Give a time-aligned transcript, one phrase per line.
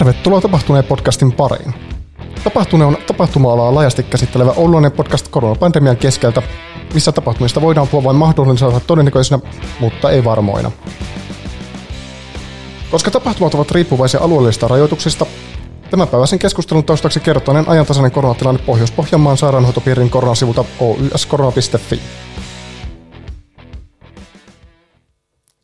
[0.00, 1.74] Tervetuloa tapahtuneen podcastin pariin.
[2.44, 6.42] Tapahtuneen on tapahtuma-alaa laajasti käsittelevä Oululainen podcast koronapandemian keskeltä,
[6.94, 9.42] missä tapahtumista voidaan puhua vain mahdollisena todennäköisenä,
[9.80, 10.70] mutta ei varmoina.
[12.90, 15.26] Koska tapahtumat ovat riippuvaisia alueellisista rajoituksista,
[15.90, 22.00] Tämänpäiväisen keskustelun taustaksi kertoinen ajantasainen koronatilanne Pohjois-Pohjanmaan sairaanhoitopiirin koronasivulta oyskorona.fi.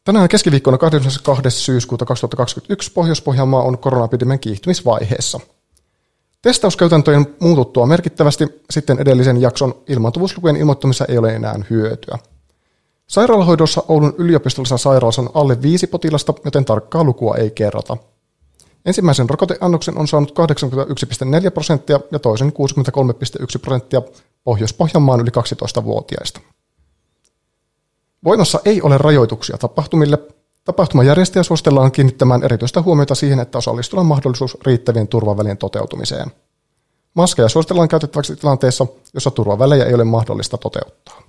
[0.07, 1.51] Tänään keskiviikkona 22.
[1.51, 5.41] syyskuuta 2021 Pohjois-Pohjanmaa on koronaepidemian kiihtymisvaiheessa.
[6.43, 12.19] Testauskäytäntöjen muututtua merkittävästi sitten edellisen jakson ilmaantuvuuslukujen ilmoittamissa ei ole enää hyötyä.
[13.07, 17.97] Sairaalahoidossa Oulun yliopistollisessa sairaalassa on alle viisi potilasta, joten tarkkaa lukua ei kerrota.
[18.85, 20.35] Ensimmäisen rokoteannoksen on saanut
[21.45, 24.03] 81,4 prosenttia ja toisen 63,1 prosenttia
[24.45, 26.41] Pohjois-Pohjanmaan yli 12-vuotiaista.
[28.27, 30.19] Voimassa ei ole rajoituksia tapahtumille.
[30.65, 36.31] Tapahtumajärjestäjä suositellaan kiinnittämään erityistä huomiota siihen, että osallistujalla on mahdollisuus riittävien turvavälien toteutumiseen.
[37.15, 41.23] Maskeja suositellaan käytettäväksi tilanteessa, jossa turvavälejä ei ole mahdollista toteuttaa.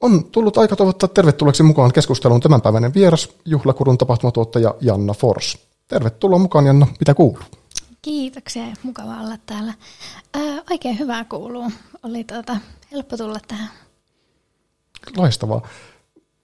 [0.00, 5.58] On tullut aika toivottaa tervetulleeksi mukaan keskusteluun tämänpäiväinen vieras, juhlakurun tapahtumatuottaja Janna Fors.
[5.88, 7.61] Tervetuloa mukaan Janna, mitä kuuluu?
[8.02, 9.74] Kiitoksia, mukava olla täällä.
[10.34, 11.72] Ää, oikein hyvää kuuluu.
[12.02, 12.56] Oli tuota,
[12.92, 13.68] helppo tulla tähän.
[15.16, 15.68] Loistavaa.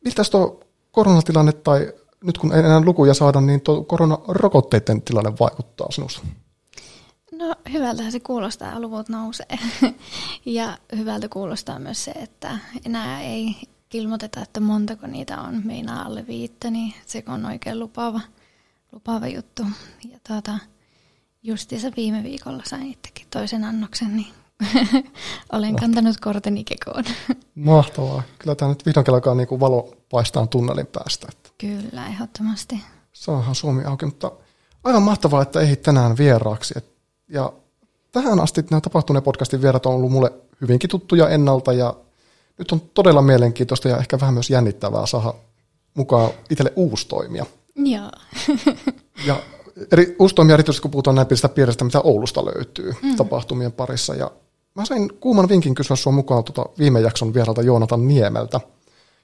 [0.05, 0.61] Miltä tuo
[0.92, 1.92] koronatilanne tai
[2.25, 6.27] nyt kun ei enää lukuja saada, niin tuo koronarokotteiden tilanne vaikuttaa sinusta?
[7.33, 9.59] No hyvältä se kuulostaa, luvut nousee.
[10.47, 13.56] ja hyvältä kuulostaa myös se, että enää ei
[13.95, 15.62] ilmoiteta, että montako niitä on.
[15.65, 18.20] Meinaa alle viittä, niin se on oikein lupaava,
[18.93, 19.62] lupaava juttu.
[20.12, 20.59] Ja tuota,
[21.42, 24.26] justiinsa viime viikolla sain itsekin toisen annoksen, niin
[25.53, 27.04] olen kantanut korteni kekoon.
[27.54, 28.22] Mahtavaa.
[28.38, 31.28] Kyllä tämä nyt vihdoinkin alkaa niin kuin valo paistaa tunnelin päästä.
[31.59, 32.82] Kyllä, ehdottomasti.
[33.12, 34.32] Saahan Suomi auki, mutta
[34.84, 36.75] aivan mahtavaa, että ei tänään vieraaksi.
[37.28, 37.53] Ja
[38.12, 41.94] tähän asti nämä tapahtuneet podcastin vierat on ollut mulle hyvinkin tuttuja ennalta ja
[42.59, 45.34] nyt on todella mielenkiintoista ja ehkä vähän myös jännittävää saada
[45.94, 47.47] mukaan itselle uusi toimija.
[47.77, 48.10] Joo.
[49.27, 49.43] ja
[49.93, 53.16] eri, uusi toimija erityisesti, kun puhutaan näin pienistä piiristä, mitä Oulusta löytyy mm.
[53.16, 54.15] tapahtumien parissa.
[54.15, 54.31] Ja
[54.75, 58.61] mä sain kuuman vinkin kysyä sinua mukaan tuota viime jakson vieralta Joonatan Niemeltä.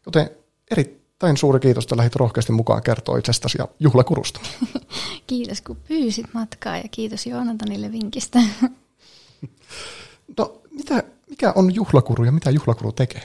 [0.07, 0.31] Joten
[0.71, 4.41] erittäin suuri kiitos, että lähdit rohkeasti mukaan kertoa itsestäsi ja juhlakurusta.
[5.27, 8.41] kiitos, kun pyysit matkaa ja kiitos Joonatanille vinkistä.
[10.39, 13.23] no, mitä, mikä on juhlakuru ja mitä juhlakuru tekee?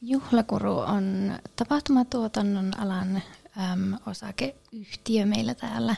[0.00, 3.22] Juhlakuru on tapahtumatuotannon alan
[3.58, 5.96] äm, osakeyhtiö meillä täällä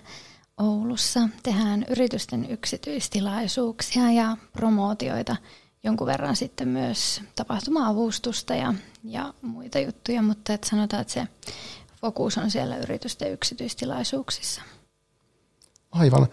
[0.60, 1.28] Oulussa.
[1.42, 5.36] Tehdään yritysten yksityistilaisuuksia ja promootioita,
[5.82, 8.74] jonkun verran sitten myös tapahtuma-avustusta ja,
[9.04, 11.28] ja muita juttuja, mutta et sanotaan, että se
[12.00, 14.62] fokus on siellä yritysten yksityistilaisuuksissa.
[15.92, 16.26] Aivan.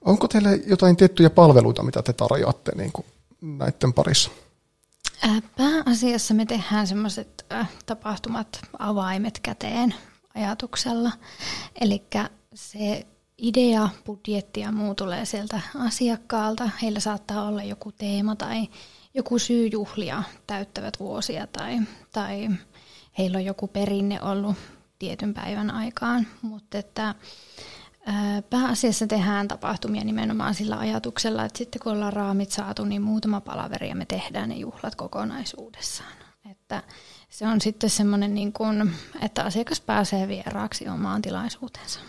[0.00, 3.06] Onko teillä jotain tiettyjä palveluita, mitä te tarjoatte niin kuin
[3.40, 4.30] näiden parissa?
[5.56, 7.46] Pääasiassa me tehdään semmoiset
[7.86, 9.94] tapahtumat avaimet käteen
[10.36, 11.12] ajatuksella.
[11.80, 12.02] Eli
[12.54, 13.06] se
[13.38, 16.70] idea, budjetti ja muu tulee sieltä asiakkaalta.
[16.82, 18.68] Heillä saattaa olla joku teema tai
[19.14, 21.78] joku syy juhlia täyttävät vuosia tai,
[22.12, 22.48] tai
[23.18, 24.56] heillä on joku perinne ollut
[24.98, 26.26] tietyn päivän aikaan.
[26.42, 27.14] Mutta että
[28.50, 33.88] Pääasiassa tehdään tapahtumia nimenomaan sillä ajatuksella, että sitten kun ollaan raamit saatu, niin muutama palaveri
[33.88, 36.12] ja me tehdään ne juhlat kokonaisuudessaan.
[36.50, 36.82] Että
[37.28, 38.92] se on sitten semmoinen, niin kuin,
[39.22, 42.00] että asiakas pääsee vieraaksi omaan tilaisuutensa.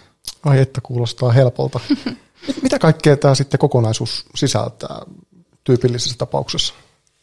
[0.45, 1.79] Ai että kuulostaa helpolta.
[2.63, 5.01] Mitä kaikkea tämä sitten kokonaisuus sisältää
[5.63, 6.73] tyypillisessä tapauksessa?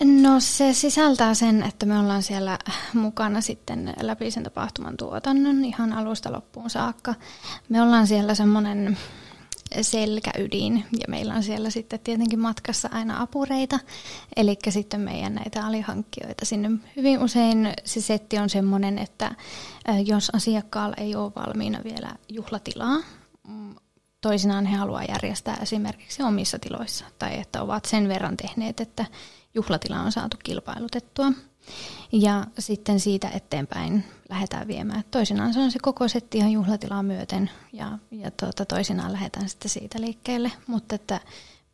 [0.04, 2.58] No se sisältää sen, että me ollaan siellä
[2.94, 7.14] mukana sitten läpi sen tapahtuman tuotannon ihan alusta loppuun saakka.
[7.68, 8.98] Me ollaan siellä semmoinen
[9.82, 13.78] selkäydin ja meillä on siellä sitten tietenkin matkassa aina apureita,
[14.36, 16.44] eli sitten meidän näitä alihankkijoita.
[16.44, 19.34] Sinne hyvin usein se setti on semmoinen, että
[20.04, 22.98] jos asiakkaalla ei ole valmiina vielä juhlatilaa,
[23.48, 23.74] mm,
[24.20, 29.06] toisinaan he haluaa järjestää esimerkiksi omissa tiloissa tai että ovat sen verran tehneet, että
[29.54, 31.32] juhlatila on saatu kilpailutettua.
[32.12, 35.04] Ja sitten siitä eteenpäin lähdetään viemään.
[35.10, 39.70] Toisinaan se on se koko setti ihan juhlatilaa myöten ja, ja tuota, toisinaan lähdetään sitten
[39.70, 40.52] siitä liikkeelle.
[40.66, 41.20] Mutta että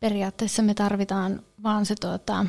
[0.00, 2.46] periaatteessa me tarvitaan vaan se tuota,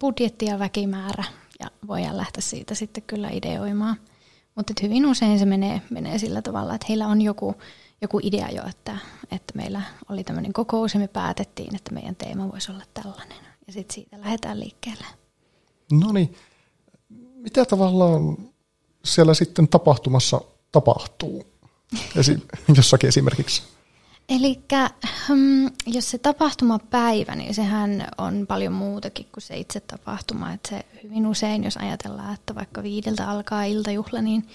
[0.00, 1.24] budjetti ja väkimäärä
[1.60, 3.96] ja voidaan lähteä siitä sitten kyllä ideoimaan.
[4.54, 7.54] Mutta hyvin usein se menee, menee sillä tavalla, että heillä on joku,
[8.02, 8.96] joku idea jo, että,
[9.30, 13.38] että meillä oli tämmöinen kokous ja me päätettiin, että meidän teema voisi olla tällainen.
[13.66, 15.06] Ja sitten siitä lähdetään liikkeelle.
[15.92, 16.34] No niin,
[17.42, 18.36] mitä tavallaan
[19.04, 20.40] siellä sitten tapahtumassa
[20.72, 21.46] tapahtuu?
[22.16, 22.46] esi-
[22.76, 23.62] jossakin esimerkiksi?
[24.28, 24.60] Eli
[25.28, 30.52] hmm, jos se tapahtumapäivä, niin sehän on paljon muutakin kuin se itse tapahtuma.
[30.52, 34.48] Että se hyvin usein, jos ajatellaan, että vaikka viideltä alkaa iltajuhla, niin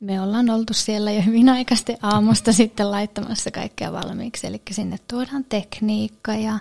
[0.00, 4.46] me ollaan oltu siellä jo hyvin aikaisesti aamusta sitten laittamassa kaikkea valmiiksi.
[4.46, 6.58] Eli sinne tuodaan tekniikka ja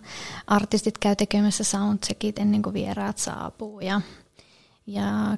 [0.47, 3.79] artistit käy tekemässä soundcheckit ennen kuin vieraat saapuu.
[3.79, 4.01] Ja,
[4.87, 5.37] ja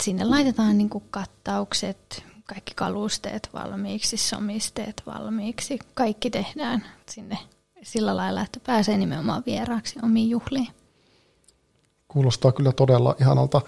[0.00, 5.78] sinne laitetaan niin kuin kattaukset, kaikki kalusteet valmiiksi, somisteet valmiiksi.
[5.94, 7.38] Kaikki tehdään sinne
[7.82, 10.68] sillä lailla, että pääsee nimenomaan vieraaksi omiin juhliin.
[12.08, 13.60] Kuulostaa kyllä todella ihanalta.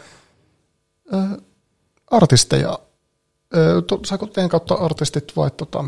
[1.14, 1.16] Ö,
[2.10, 2.78] artisteja,
[3.56, 5.84] ö, saako teidän kautta artistit vai tota...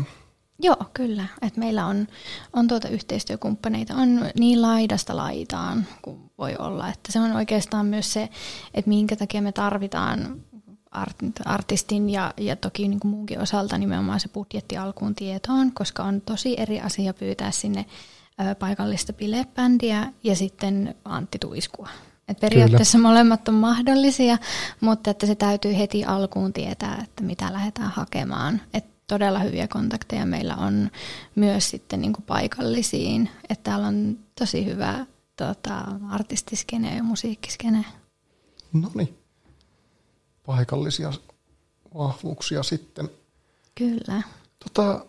[0.59, 1.25] Joo, kyllä.
[1.41, 2.07] Et meillä on,
[2.53, 6.89] on tuota yhteistyökumppaneita, on niin laidasta laitaan kuin voi olla.
[6.89, 8.29] Että se on oikeastaan myös se,
[8.73, 10.41] että minkä takia me tarvitaan
[10.91, 11.15] art,
[11.45, 16.21] artistin ja, ja toki niin kuin muunkin osalta nimenomaan se budjetti alkuun tietoon, koska on
[16.21, 17.85] tosi eri asia pyytää sinne
[18.41, 21.89] ö, paikallista bilebändiä ja sitten Antti Tuiskua.
[22.27, 23.09] Et periaatteessa Kyllä.
[23.09, 24.37] molemmat on mahdollisia,
[24.81, 28.61] mutta että se täytyy heti alkuun tietää, että mitä lähdetään hakemaan.
[28.73, 30.91] Et todella hyviä kontakteja meillä on
[31.35, 33.29] myös sitten niin kuin paikallisiin.
[33.49, 35.05] Että täällä on tosi hyvä
[35.35, 37.85] tota, artistiskene ja musiikkiskene.
[38.73, 39.17] No niin
[40.45, 41.13] paikallisia
[41.97, 43.09] vahvuuksia sitten.
[43.75, 44.21] Kyllä.
[44.59, 45.05] Tota,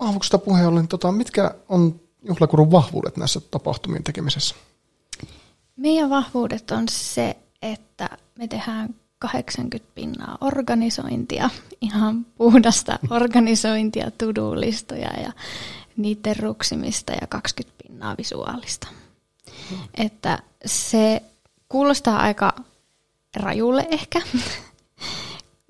[0.00, 4.54] vahvuuksista puheen ollen, tota, mitkä on juhlakurun vahvuudet näissä tapahtumien tekemisessä?
[5.76, 8.08] Meidän vahvuudet on se, että
[8.38, 11.50] me tehdään 80 pinnaa organisointia,
[11.80, 15.32] ihan puhdasta organisointia, tudulistoja ja
[15.96, 18.88] niiden ruksimista ja 20 pinnaa visuaalista.
[19.70, 19.78] Hmm.
[19.94, 21.22] Että se
[21.68, 22.52] kuulostaa aika
[23.36, 24.20] rajulle ehkä,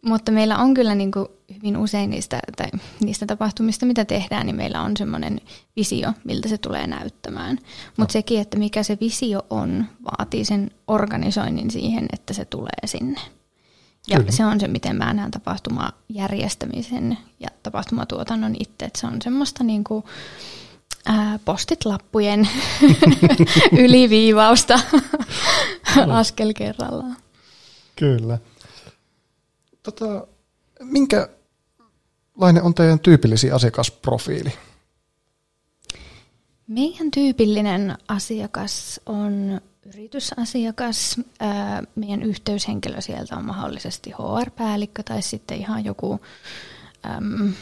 [0.05, 2.67] mutta meillä on kyllä niin kuin hyvin usein niistä, tai
[3.01, 5.41] niistä tapahtumista, mitä tehdään, niin meillä on semmoinen
[5.77, 7.59] visio, miltä se tulee näyttämään.
[7.97, 13.21] Mutta sekin, että mikä se visio on, vaatii sen organisoinnin siihen, että se tulee sinne.
[14.09, 14.31] Ja Kyllä.
[14.33, 18.85] se on se, miten mä näen tapahtumajärjestämisen ja tapahtumatuotannon itse.
[18.85, 20.05] Että se on semmoista niin kuin,
[21.07, 22.49] ää, postit-lappujen
[23.85, 24.81] yliviivausta
[26.11, 27.17] askel kerrallaan.
[27.97, 28.39] Kyllä.
[29.83, 30.27] Tota,
[30.81, 34.53] minkälainen on teidän tyypillisi asiakasprofiili?
[36.69, 41.21] Meidän tyypillinen asiakas on yritysasiakas.
[41.95, 46.21] Meidän yhteyshenkilö sieltä on mahdollisesti HR-päällikkö tai sitten ihan joku
[47.07, 47.53] äm,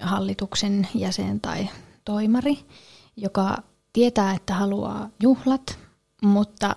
[0.00, 1.68] hallituksen jäsen tai
[2.04, 2.58] toimari,
[3.16, 3.56] joka
[3.92, 5.78] tietää, että haluaa juhlat,
[6.22, 6.76] mutta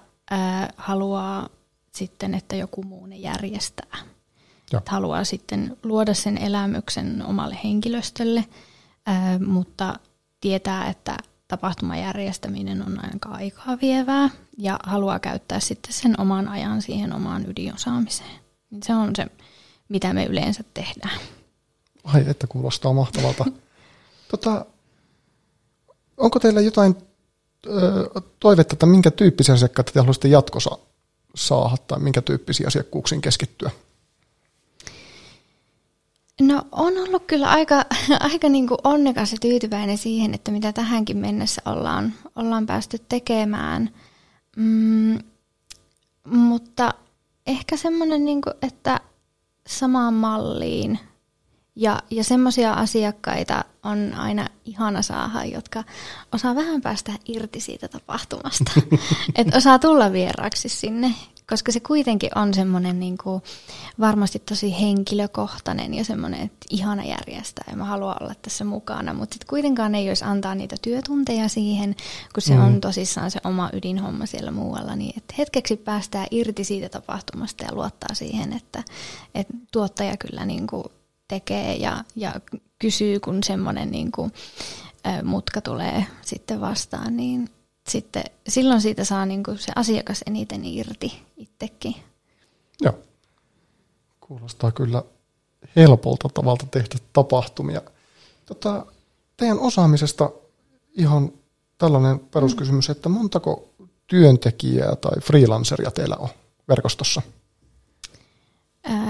[0.78, 1.50] haluaa
[1.92, 3.98] sitten, että joku muu ne järjestää.
[4.78, 8.46] Että haluaa sitten luoda sen elämyksen omalle henkilöstölle,
[9.06, 10.00] ää, mutta
[10.42, 11.18] tietää, että
[11.52, 18.40] tapahtumajärjestäminen on aika aikaa vievää ja haluaa käyttää sitten sen oman ajan siihen omaan ydinosaamiseen.
[18.70, 19.26] Niin se on se,
[19.90, 21.20] mitä me yleensä tehdään.
[22.04, 23.46] Ai, että kuulostaa mahtavalta.
[24.32, 24.66] tota,
[26.18, 26.96] onko teillä jotain
[28.40, 30.78] toivetta, että minkä tyyppisiä asiakkaita te haluaisitte jatkossa
[31.36, 33.72] saada tai minkä tyyppisiä asiakkuuksiin keskittyä?
[36.42, 37.86] No on ollut kyllä aika,
[38.32, 43.90] aika niin kuin onnekas ja tyytyväinen siihen, että mitä tähänkin mennessä ollaan, ollaan päästy tekemään.
[44.56, 45.20] Mm,
[46.26, 46.94] mutta
[47.48, 49.00] ehkä semmoinen, niin kuin, että
[49.68, 51.00] samaan malliin–
[51.76, 55.84] ja, ja semmoisia asiakkaita on aina ihana saada, jotka
[56.34, 58.72] osaa vähän päästä irti siitä tapahtumasta.
[59.36, 61.14] että osaa tulla vieraaksi sinne,
[61.50, 63.44] koska se kuitenkin on semmoinen niin kuin
[64.00, 69.14] varmasti tosi henkilökohtainen ja semmoinen, että ihana järjestää ja mä haluan olla tässä mukana.
[69.14, 71.96] Mutta sitten kuitenkaan ei olisi antaa niitä työtunteja siihen,
[72.34, 72.66] kun se mm.
[72.66, 74.96] on tosissaan se oma ydinhomma siellä muualla.
[74.96, 78.84] Niin että hetkeksi päästään irti siitä tapahtumasta ja luottaa siihen, että,
[79.36, 80.84] että tuottaja kyllä niin kuin
[81.28, 82.34] tekee ja, ja
[82.80, 84.32] kysyy, kun semmoinen niin kuin,
[85.24, 87.50] mutka tulee sitten vastaan, niin
[87.92, 91.96] sitten, silloin siitä saa niin kuin se asiakas eniten irti itsekin.
[92.82, 92.94] Joo.
[94.20, 95.04] Kuulostaa kyllä
[95.76, 97.82] helpolta tavalta tehdä tapahtumia.
[98.46, 98.86] Tota,
[99.38, 100.30] teidän osaamisesta
[100.94, 101.32] ihan
[101.78, 103.70] tällainen peruskysymys, että montako
[104.08, 106.30] työntekijää tai freelanceria teillä on
[106.68, 107.22] verkostossa?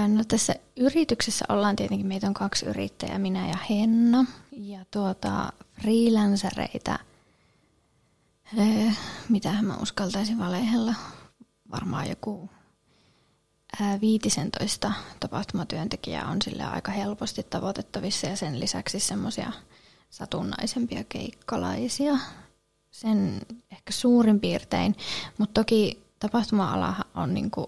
[0.08, 4.24] No tässä yrityksessä ollaan tietenkin, meitä on kaksi yrittäjää, minä ja Henna.
[4.52, 6.98] Ja tuota, freelancereita,
[9.28, 10.94] mitä mä uskaltaisin valehella,
[11.70, 12.50] varmaan joku
[13.80, 19.52] ää, 15 tapahtumatyöntekijää on sille aika helposti tavoitettavissa ja sen lisäksi semmoisia
[20.10, 22.18] satunnaisempia keikkalaisia.
[22.90, 23.40] Sen
[23.72, 24.96] ehkä suurin piirtein,
[25.38, 27.66] mutta toki tapahtuma-ala on niin kuin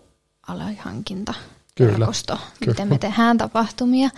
[1.81, 4.11] verkosto, miten me tehdään tapahtumia,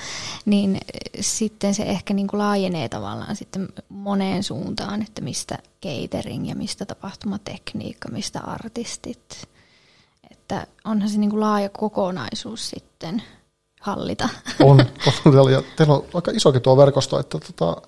[0.44, 0.80] niin
[1.20, 6.86] sitten se ehkä niin kuin laajenee tavallaan sitten moneen suuntaan, että mistä catering ja mistä
[6.86, 9.48] tapahtumatekniikka, mistä artistit.
[10.30, 13.22] Että onhan se niin kuin laaja kokonaisuus sitten
[13.80, 14.28] hallita.
[14.62, 14.86] On,
[15.24, 17.82] on ja teillä on aika isokin tuo verkosto, että tota,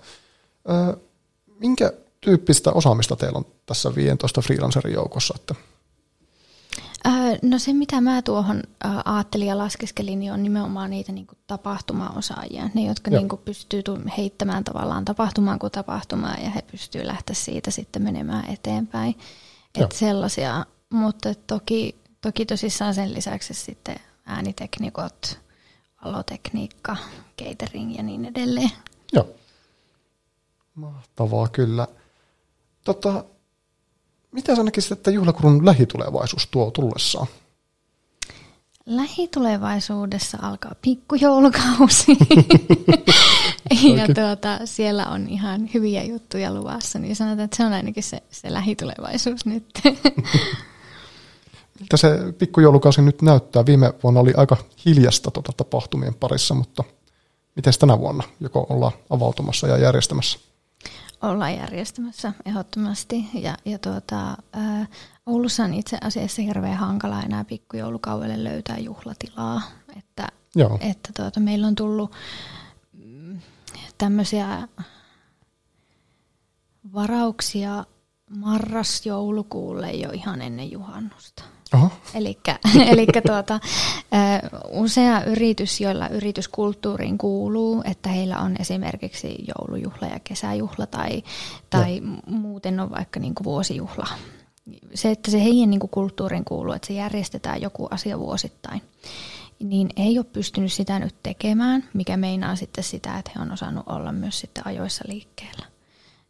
[1.59, 5.35] minkä tyyppistä osaamista teillä on tässä 15 freelancerin joukossa?
[5.37, 5.55] Että
[7.43, 8.63] No se, mitä mä tuohon
[9.05, 12.71] ajattelin ja laskeskelin, niin on nimenomaan niitä niin kuin tapahtumaosaajia.
[12.75, 13.83] Ne, jotka niin kuin pystyy
[14.19, 19.19] heittämään tavallaan tapahtumaan kuin tapahtumaan ja he pystyy lähteä siitä sitten menemään eteenpäin.
[19.75, 25.39] Että sellaisia, mutta toki, toki tosissaan sen lisäksi sitten ääniteknikot,
[26.05, 26.97] valotekniikka,
[27.43, 28.71] catering ja niin edelleen.
[29.13, 29.29] Joo.
[30.75, 31.87] Mahtavaa kyllä.
[32.85, 33.25] Tota,
[34.33, 37.27] mitä sä näkisit, että juhlakurun lähitulevaisuus tuo tullessaan?
[38.87, 42.07] Lähitulevaisuudessa alkaa pikkujoulukausi
[43.97, 48.23] ja tuota, siellä on ihan hyviä juttuja luvassa, niin sanotaan, että se on ainakin se,
[48.31, 49.67] se lähitulevaisuus nyt.
[51.81, 52.09] Miltä se
[52.39, 53.67] pikkujoulukausi nyt näyttää?
[53.67, 54.57] Viime vuonna oli aika
[54.87, 56.85] hiljasta tuota tapahtumien parissa, mutta
[57.57, 58.25] miten tänä vuonna?
[58.41, 60.39] Joko ollaan avautumassa ja järjestämässä?
[61.23, 63.25] Ollaan järjestämässä ehdottomasti.
[63.35, 64.87] Ja, ja tuota, ää,
[65.27, 69.63] Oulussa on itse asiassa hirveän hankala enää pikkujoulukaudelle löytää juhlatilaa.
[69.97, 70.79] Että, Joo.
[70.81, 72.13] että tuota, meillä on tullut
[72.93, 73.41] mm,
[73.99, 74.69] tämmöisiä
[76.95, 77.85] varauksia
[78.31, 81.45] marras-joulukuulle jo ihan ennen juhannusta.
[82.89, 83.61] Eli tuota,
[84.71, 91.23] usea yritys, joilla yrityskulttuuriin kuuluu, että heillä on esimerkiksi joulujuhla ja kesäjuhla tai,
[91.71, 94.07] tai muuten on vaikka niin kuin vuosijuhla.
[94.95, 98.83] Se, että se heidän niin kuin kulttuuriin kuuluu, että se järjestetään joku asia vuosittain,
[99.59, 103.85] niin ei ole pystynyt sitä nyt tekemään, mikä meinaa sitten sitä, että he on osannut
[103.87, 105.78] olla myös sitten ajoissa liikkeellä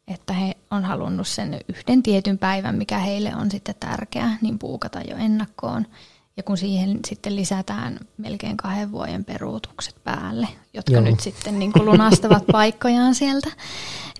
[0.08, 5.00] että he on halunnut sen yhden tietyn päivän, mikä heille on sitten tärkeä, niin puukata
[5.00, 5.86] jo ennakkoon.
[6.36, 11.02] Ja kun siihen sitten lisätään melkein kahden vuoden peruutukset päälle, jotka Joo.
[11.02, 13.50] nyt sitten niin kuin lunastavat paikkojaan sieltä,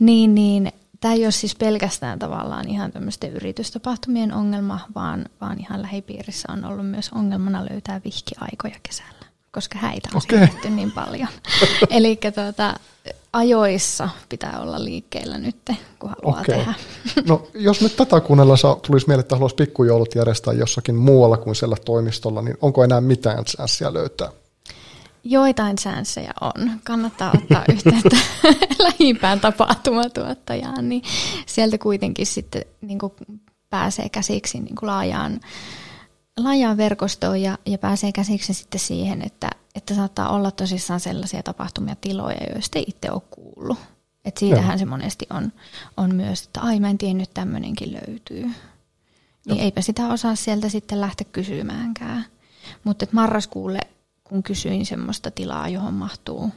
[0.00, 5.83] niin, niin tämä ei ole siis pelkästään tavallaan ihan tämmöisten yritystapahtumien ongelma, vaan, vaan ihan
[5.83, 10.38] lähipiirissä on ollut myös ongelmana löytää vihkiaikoja kesällä, koska häitä on okay.
[10.38, 11.28] siirretty niin paljon.
[11.90, 12.75] Eli tuota,
[13.33, 15.57] ajoissa pitää olla liikkeellä nyt,
[15.99, 16.57] kun haluaa okay.
[16.57, 16.75] tehdä.
[17.27, 18.55] No jos nyt tätä kuunnella
[18.87, 23.45] tulisi mieleen, että haluaisi pikkujoulut järjestää jossakin muualla kuin siellä toimistolla, niin onko enää mitään
[23.45, 24.31] chanssiä löytää?
[25.25, 26.71] Joitain chanceja on.
[26.85, 28.17] Kannattaa ottaa yhteyttä
[28.89, 31.03] lähimpään tapahtumatuottajaan, niin
[31.47, 32.99] sieltä kuitenkin sitten niin
[33.71, 35.41] pääsee käsiksi niin laajaan
[36.45, 41.97] laajaan verkostoon ja, ja pääsee käsiksi sitten siihen, että, että saattaa olla tosissaan sellaisia tapahtumia,
[42.00, 43.78] tiloja, joista ei itse ole kuullut.
[44.25, 44.78] Et siitähän Joo.
[44.78, 45.52] se monesti on,
[45.97, 48.42] on myös, että ai mä en tiennyt, tämmöinenkin löytyy.
[48.42, 48.54] Niin
[49.47, 49.54] Joo.
[49.54, 52.25] Niin eipä sitä osaa sieltä sitten lähteä kysymäänkään.
[52.85, 53.80] Mutta marraskuulle,
[54.25, 56.50] kun kysyin semmoista tilaa, johon mahtuu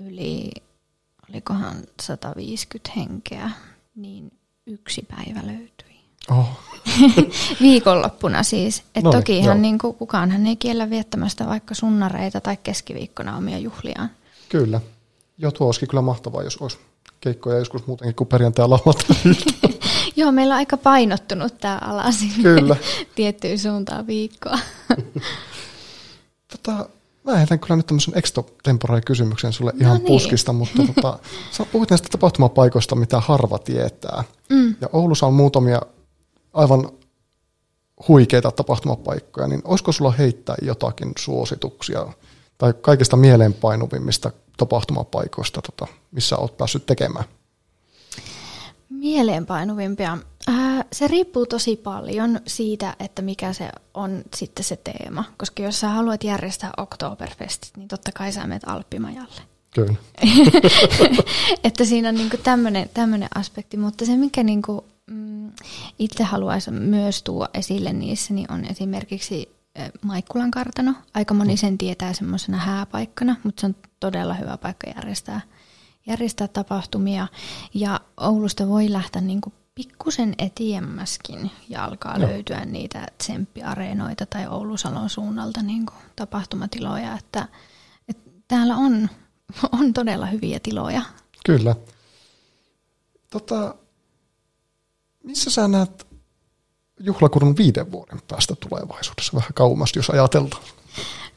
[0.00, 0.50] yli,
[1.30, 3.50] olikohan 150 henkeä,
[3.94, 4.30] niin
[4.66, 5.87] yksi päivä löytyi.
[6.30, 6.48] Oh.
[7.62, 8.82] Viikonloppuna siis.
[8.94, 14.10] Et no, tokihan niin kuin, kukaanhan ei kiellä viettämästä vaikka sunnareita tai keskiviikkona omia juhliaan.
[14.48, 14.80] Kyllä.
[15.38, 16.78] Joo, tuo olisikin kyllä mahtavaa, jos olisi
[17.20, 19.16] keikkoja joskus muutenkin kuin perjantai lauantai.
[20.16, 22.76] Joo, meillä on aika painottunut tämä ala sinne kyllä.
[23.14, 24.58] tiettyyn suuntaan viikkoa.
[26.48, 26.88] tota,
[27.24, 30.06] mä heitän kyllä nyt tämmöisen extra-temporary-kysymyksen sulle no ihan niin.
[30.06, 31.18] puskista, mutta tota,
[31.50, 34.24] sä puhuit näistä tapahtumapaikoista, mitä harva tietää.
[34.48, 34.74] Mm.
[34.80, 35.82] Ja Oulussa on muutamia
[36.52, 36.90] aivan
[38.08, 42.06] huikeita tapahtumapaikkoja, niin olisiko sulla heittää jotakin suosituksia
[42.58, 47.24] tai kaikista mieleenpainuvimmista tapahtumapaikoista, tota, missä olet päässyt tekemään?
[48.90, 50.18] Mieleenpainuvimpia.
[50.48, 55.24] Äh, se riippuu tosi paljon siitä, että mikä se on sitten se teema.
[55.36, 59.42] Koska jos sä haluat järjestää Oktoberfestit, niin totta kai sä menet Alppimajalle.
[59.74, 59.94] Kyllä.
[61.64, 62.36] että siinä on niinku
[62.94, 65.52] tämmöinen aspekti, mutta se mikä niinku Mm,
[65.98, 69.58] itse haluaisin myös tuoda esille niissä, niin on esimerkiksi
[70.02, 70.94] Maikkulan kartano.
[71.14, 75.40] Aika moni sen tietää semmoisena hääpaikkana, mutta se on todella hyvä paikka järjestää,
[76.06, 77.26] järjestää tapahtumia.
[77.74, 82.28] Ja Oulusta voi lähteä niin kuin pikkusen etiemmäskin ja alkaa Joo.
[82.28, 87.48] löytyä niitä tsemppiareenoita tai Oulusalon suunnalta niin kuin tapahtumatiloja, että,
[88.08, 89.08] että täällä on,
[89.80, 91.02] on todella hyviä tiloja.
[91.46, 91.76] Kyllä.
[93.30, 93.74] Tota,
[95.28, 96.06] missä sä näet
[97.00, 100.62] juhlakurun viiden vuoden päästä tulevaisuudessa vähän kauemmas, jos ajatellaan?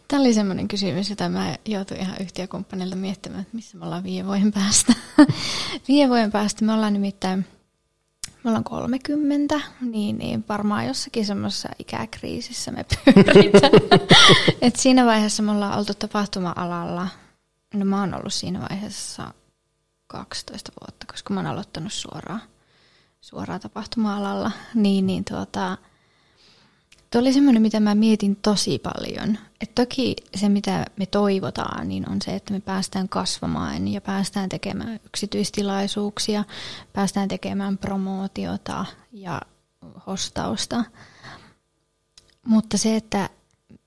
[0.07, 4.25] Tämä oli semmoinen kysymys, jota mä joutuin ihan yhtiökumppanilta miettimään, että missä me ollaan viiden
[4.25, 4.93] vuoden päästä.
[5.87, 7.45] viiden vuoden päästä me ollaan nimittäin,
[8.43, 13.71] me ollaan 30, niin, niin varmaan jossakin semmoisessa ikäkriisissä me pyöritään.
[14.61, 17.07] Et siinä vaiheessa me ollaan oltu tapahtuma-alalla,
[17.73, 19.33] no mä oon ollut siinä vaiheessa
[20.07, 22.41] 12 vuotta, koska mä oon aloittanut suoraan,
[23.21, 25.77] suoraan tapahtuma-alalla, niin, niin tuota,
[27.11, 29.37] Tuo oli semmoinen, mitä mä mietin tosi paljon.
[29.61, 34.49] Et toki se, mitä me toivotaan, niin on se, että me päästään kasvamaan ja päästään
[34.49, 36.43] tekemään yksityistilaisuuksia,
[36.93, 39.41] päästään tekemään promootiota ja
[40.07, 40.83] hostausta.
[42.45, 43.29] Mutta se, että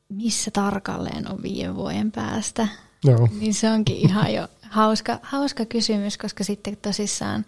[0.09, 2.69] missä tarkalleen on viiden vuoden päästä,
[3.05, 3.29] Joo.
[3.41, 7.45] niin se onkin ihan jo hauska, hauska kysymys, koska sitten tosissaan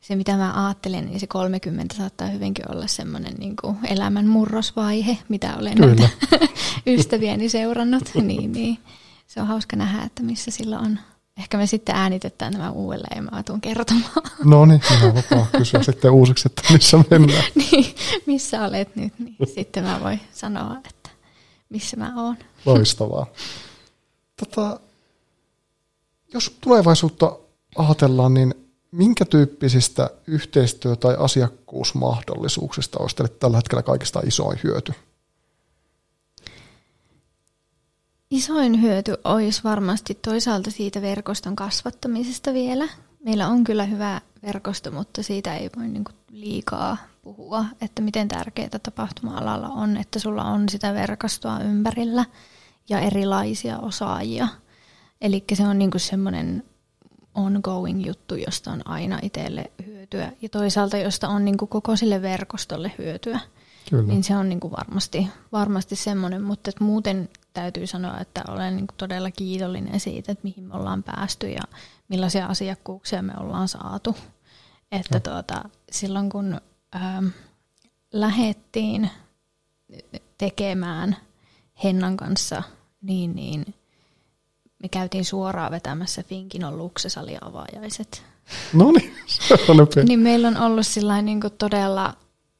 [0.00, 5.18] se, mitä mä ajattelen, niin se 30 saattaa hyvinkin olla semmoinen niin kuin elämän murrosvaihe,
[5.28, 5.94] mitä olen Kyllä.
[5.94, 6.08] näitä
[6.86, 8.04] ystäviäni seurannut.
[8.22, 8.78] niin, niin.
[9.26, 10.98] Se on hauska nähdä, että missä sillä on.
[11.38, 14.10] Ehkä me sitten äänitetään nämä uudelleen ja mä tuun kertomaan,
[14.44, 17.44] No niin, ihan vapaa kysyä sitten uusiksi, että missä mennään.
[17.54, 17.94] niin,
[18.26, 19.12] missä olet nyt.
[19.18, 21.10] Niin sitten mä voin sanoa, että
[21.68, 22.36] missä mä oon.
[22.66, 23.26] Loistavaa.
[24.36, 24.80] Tota,
[26.34, 27.38] jos tulevaisuutta
[27.76, 28.54] ajatellaan, niin
[28.92, 34.92] minkä tyyppisistä yhteistyö- tai asiakkuusmahdollisuuksista olisi teille tällä hetkellä kaikista isoin hyöty?
[38.30, 42.88] Isoin hyöty olisi varmasti toisaalta siitä verkoston kasvattamisesta vielä.
[43.24, 48.78] Meillä on kyllä hyvä verkosto, mutta siitä ei voi niinku liikaa puhua, että miten tärkeää
[48.82, 52.24] tapahtuma-alalla on, että sulla on sitä verkostoa ympärillä
[52.88, 54.48] ja erilaisia osaajia.
[55.20, 56.64] Eli se on niinku semmoinen
[57.36, 62.92] ongoing juttu, josta on aina itselle hyötyä ja toisaalta josta on niinku koko sille verkostolle
[62.98, 63.40] hyötyä.
[63.90, 64.02] Kyllä.
[64.02, 68.94] Niin se on niinku varmasti, varmasti semmoinen, mutta et muuten täytyy sanoa, että olen niinku
[68.96, 71.62] todella kiitollinen siitä, että mihin me ollaan päästy ja
[72.08, 74.16] millaisia asiakkuuksia me ollaan saatu.
[74.92, 76.60] Että tuota, silloin kun
[76.96, 77.26] ähm,
[78.12, 79.10] lähettiin
[80.38, 81.16] tekemään
[81.84, 82.62] Hennan kanssa,
[83.02, 83.74] niin, niin
[84.82, 88.22] me käytiin suoraan vetämässä Finkinon luksesalin avajaiset.
[88.72, 89.88] No niin, se on.
[90.08, 92.14] Niin meillä on ollut sillä niin todella,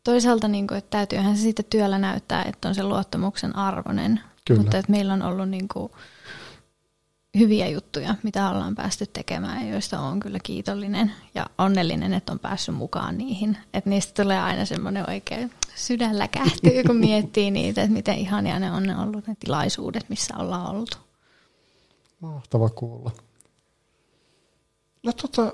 [0.05, 4.21] toisaalta niin kuin, että täytyyhän se siitä työllä näyttää, että on se luottamuksen arvoinen.
[4.47, 4.61] Kyllä.
[4.61, 5.93] Mutta että meillä on ollut niin kuin
[7.39, 12.39] hyviä juttuja, mitä ollaan päästy tekemään ja joista on kyllä kiitollinen ja onnellinen, että on
[12.39, 13.59] päässyt mukaan niihin.
[13.75, 18.71] Että niistä tulee aina semmoinen oikein sydän läkähtyy, kun miettii niitä, että miten ihania ne
[18.71, 21.06] on ne ollut ne tilaisuudet, missä ollaan oltu.
[22.21, 23.11] Mahtava kuulla.
[25.03, 25.53] No tota,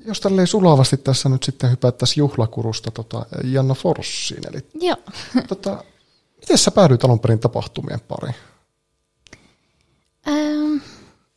[0.00, 4.96] jos tälleen sulavasti tässä nyt sitten hypättäisiin juhlakurusta tota Janna Forssiin, eli Joo.
[5.48, 5.84] tota,
[6.40, 8.34] miten sä päädyit alun perin tapahtumien pariin?
[10.28, 10.76] Ähm,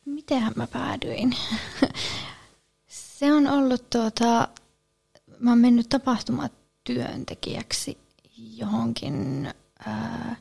[0.04, 1.36] mitenhän mä päädyin?
[3.18, 4.48] Se on ollut tuota,
[5.38, 7.98] mä oon mennyt tapahtumatyöntekijäksi
[8.38, 9.48] johonkin
[9.86, 10.36] ää,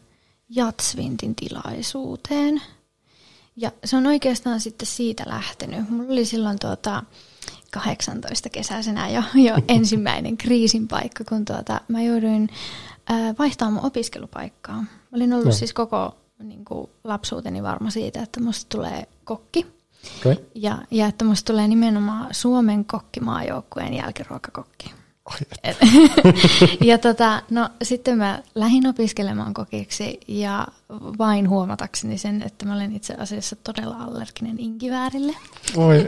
[0.50, 2.62] Jatsvintin tilaisuuteen.
[3.58, 5.89] Ja se on oikeastaan sitten siitä lähtenyt.
[5.89, 7.04] Mulla oli silloin tuota
[7.72, 12.50] 18 kesäisenä jo, jo ensimmäinen kriisin paikka, kun tuota, mä jouduin
[13.10, 14.76] ää, vaihtamaan mun opiskelupaikkaa.
[14.82, 15.56] Mä olin ollut Joo.
[15.56, 19.65] siis koko niin kuin, lapsuuteni varma siitä, että musta tulee kokki.
[20.20, 20.36] Okay.
[20.56, 24.93] Ja, ja että musta tulee nimenomaan Suomen kokkimaajoukkueen jälkiruokakokki.
[26.81, 30.67] Ja tota, no sitten mä lähdin opiskelemaan kokiksi ja
[31.17, 35.33] vain huomatakseni sen, että mä olen itse asiassa todella allerginen inkiväärille,
[35.75, 36.05] Oi,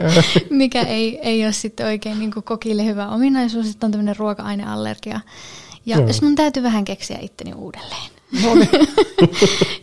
[0.50, 5.20] mikä ei, ei ole sitten oikein niin kokille hyvä ominaisuus, että on tämmöinen ruoka-aineallergia.
[5.86, 6.06] Ja Joo.
[6.06, 8.10] jos mun täytyy vähän keksiä itteni uudelleen.
[8.44, 8.68] No niin.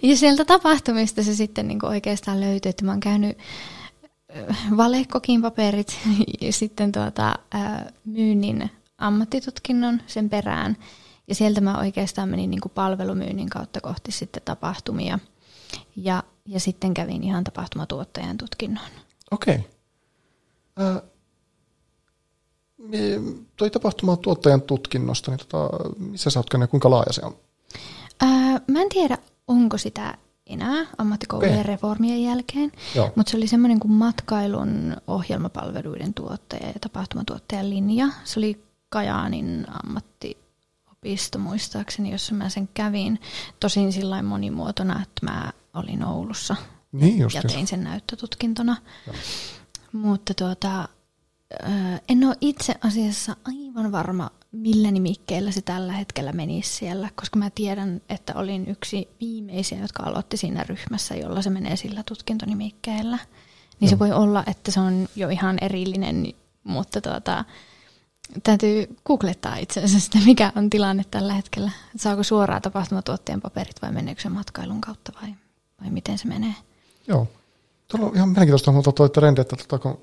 [0.10, 3.38] Ja sieltä tapahtumista se sitten niin oikeastaan löytyi, että mä oon käynyt
[4.78, 5.98] valekokin paperit
[6.42, 7.36] ja sitten tuota,
[8.06, 10.78] myynnin ammattitutkinnon sen perään.
[11.28, 15.20] Ja sieltä mä oikeastaan menin niin kuin palvelumyynnin kautta kohti sitten tapahtumia.
[15.96, 18.86] Ja, ja sitten kävin ihan tapahtumatuottajan tutkinnon.
[19.32, 19.60] Okei.
[20.76, 21.02] Okay.
[23.58, 27.36] Toi tapahtuma tuottajan tutkinnosta, niin tota, missä sä oot käynyt kuinka laaja se on?
[28.22, 31.64] Ää, mä en tiedä, onko sitä enää ammattikoulujen Okei.
[31.64, 33.12] reformien jälkeen, Joo.
[33.16, 38.08] mutta se oli semmoinen kuin matkailun ohjelmapalveluiden tuottaja ja tapahtumatuottajan linja.
[38.24, 43.20] Se oli Kajaanin ammattiopisto muistaakseni, jossa mä sen kävin.
[43.60, 46.56] Tosin sillä monimuotona, että mä olin Oulussa
[46.92, 47.48] Niin ja just.
[47.48, 48.78] tein sen näyttötutkintona.
[49.08, 49.16] Joo.
[49.92, 50.88] Mutta tuota,
[52.10, 57.50] en ole itse asiassa aivan varma, millä nimikkeellä se tällä hetkellä menisi siellä, koska mä
[57.50, 63.20] tiedän, että olin yksi viimeisiä, jotka aloitti siinä ryhmässä, jolla se menee sillä tutkintonimikkeellä.
[63.80, 67.46] Niin se voi olla, että se on jo ihan erillinen, mutta tuota,
[68.44, 71.72] täytyy googlettaa itse asiassa mikä on tilanne tällä hetkellä.
[71.86, 75.30] Että saako suoraan tapahtumatuotteen paperit vai meneekö se matkailun kautta vai,
[75.82, 76.56] vai miten se menee?
[77.08, 77.28] Joo.
[77.88, 80.00] Tuolla on ihan mielenkiintoista mutta toi trendi, että tota, kun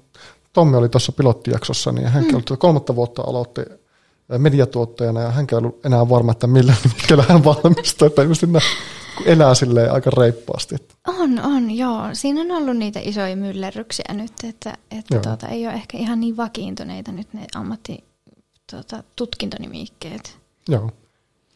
[0.53, 2.35] Tommi oli tuossa pilottijaksossa, niin hän mm.
[2.35, 3.61] oli kolmatta vuotta aloitti
[4.39, 8.63] mediatuottajana ja hän ei ollut enää varma, että millä nimikkeellä hän valmistuu, että ilmeisesti nää
[9.27, 10.77] elää silleen aika reippaasti.
[11.09, 12.01] On, on, joo.
[12.13, 15.23] Siinä on ollut niitä isoja myllerryksiä nyt, että, että Joo.
[15.23, 18.05] tuota, ei ole ehkä ihan niin vakiintuneita nyt ne ammatti
[18.75, 20.39] tuota, tutkintonimikkeet.
[20.69, 20.91] joo.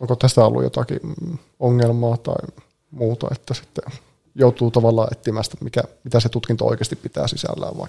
[0.00, 3.85] Onko tästä ollut jotakin mm, ongelmaa tai muuta, että sitten
[4.35, 7.88] joutuu tavallaan etsimään sitä, mikä, mitä se tutkinto oikeasti pitää sisällään vai?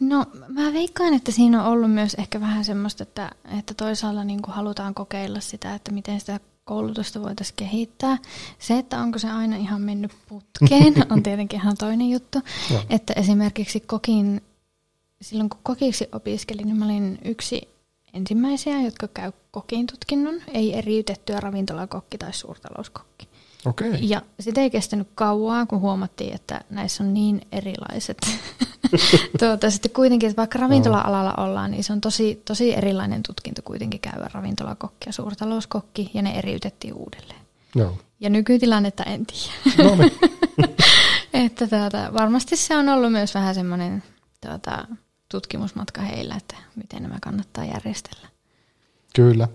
[0.00, 4.42] No mä veikkaan, että siinä on ollut myös ehkä vähän semmoista, että, että toisaalla niin
[4.42, 8.18] kuin halutaan kokeilla sitä, että miten sitä koulutusta voitaisiin kehittää.
[8.58, 12.38] Se, että onko se aina ihan mennyt putkeen, on tietenkin ihan toinen juttu.
[12.90, 14.42] Että esimerkiksi kokin,
[15.22, 17.68] silloin kun kokiksi opiskelin, niin mä olin yksi
[18.14, 23.28] ensimmäisiä, jotka käy kokin tutkinnon, ei eriytettyä ravintolakokki tai suurtalouskokki.
[23.66, 23.88] Okei.
[23.88, 24.00] Okay.
[24.02, 28.18] Ja sitä ei kestänyt kauaa, kun huomattiin, että näissä on niin erilaiset.
[29.40, 34.00] tuota, sitten kuitenkin, että vaikka ravintola-alalla ollaan, niin se on tosi, tosi erilainen tutkinto kuitenkin
[34.00, 37.40] käydä ravintolakokki ja suurtalouskokki, ja ne eriytettiin uudelleen.
[37.74, 37.96] Joo.
[38.20, 39.90] Ja nykytilannetta en tiedä.
[39.90, 40.12] No niin.
[41.44, 44.02] että tuota, varmasti se on ollut myös vähän semmoinen
[44.46, 44.86] tuota,
[45.30, 48.28] tutkimusmatka heillä, että miten nämä kannattaa järjestellä.
[49.14, 49.48] Kyllä.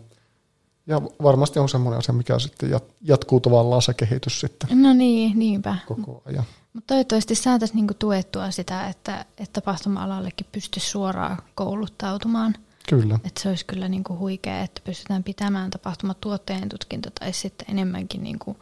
[0.87, 5.39] Ja varmasti on semmoinen asia, mikä sitten jat- jatkuu tavallaan se kehitys sitten No niin,
[5.39, 5.75] niinpä.
[5.87, 6.43] koko ajan.
[6.73, 12.55] Mutta toivottavasti saataisiin niinku tuettua sitä, että, että tapahtuma-alallekin pystyisi suoraan kouluttautumaan.
[12.89, 13.19] Kyllä.
[13.23, 18.57] Että se olisi kyllä niinku huikea, että pystytään pitämään tapahtumatuotteen tutkinto tai sitten enemmänkin, niinku,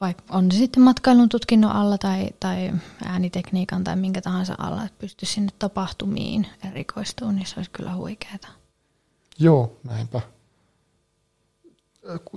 [0.00, 2.72] vaikka on se sitten matkailun tutkinnon alla tai, tai
[3.04, 8.48] äänitekniikan tai minkä tahansa alla, että pystyisi sinne tapahtumiin erikoistumaan, niin se olisi kyllä huikeeta.
[9.38, 10.20] Joo, näinpä.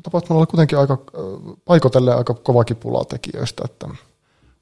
[0.03, 3.87] Tapahtumalla oli kuitenkin aika, äh, paikotelle aika kova kipulaa tekijöistä, että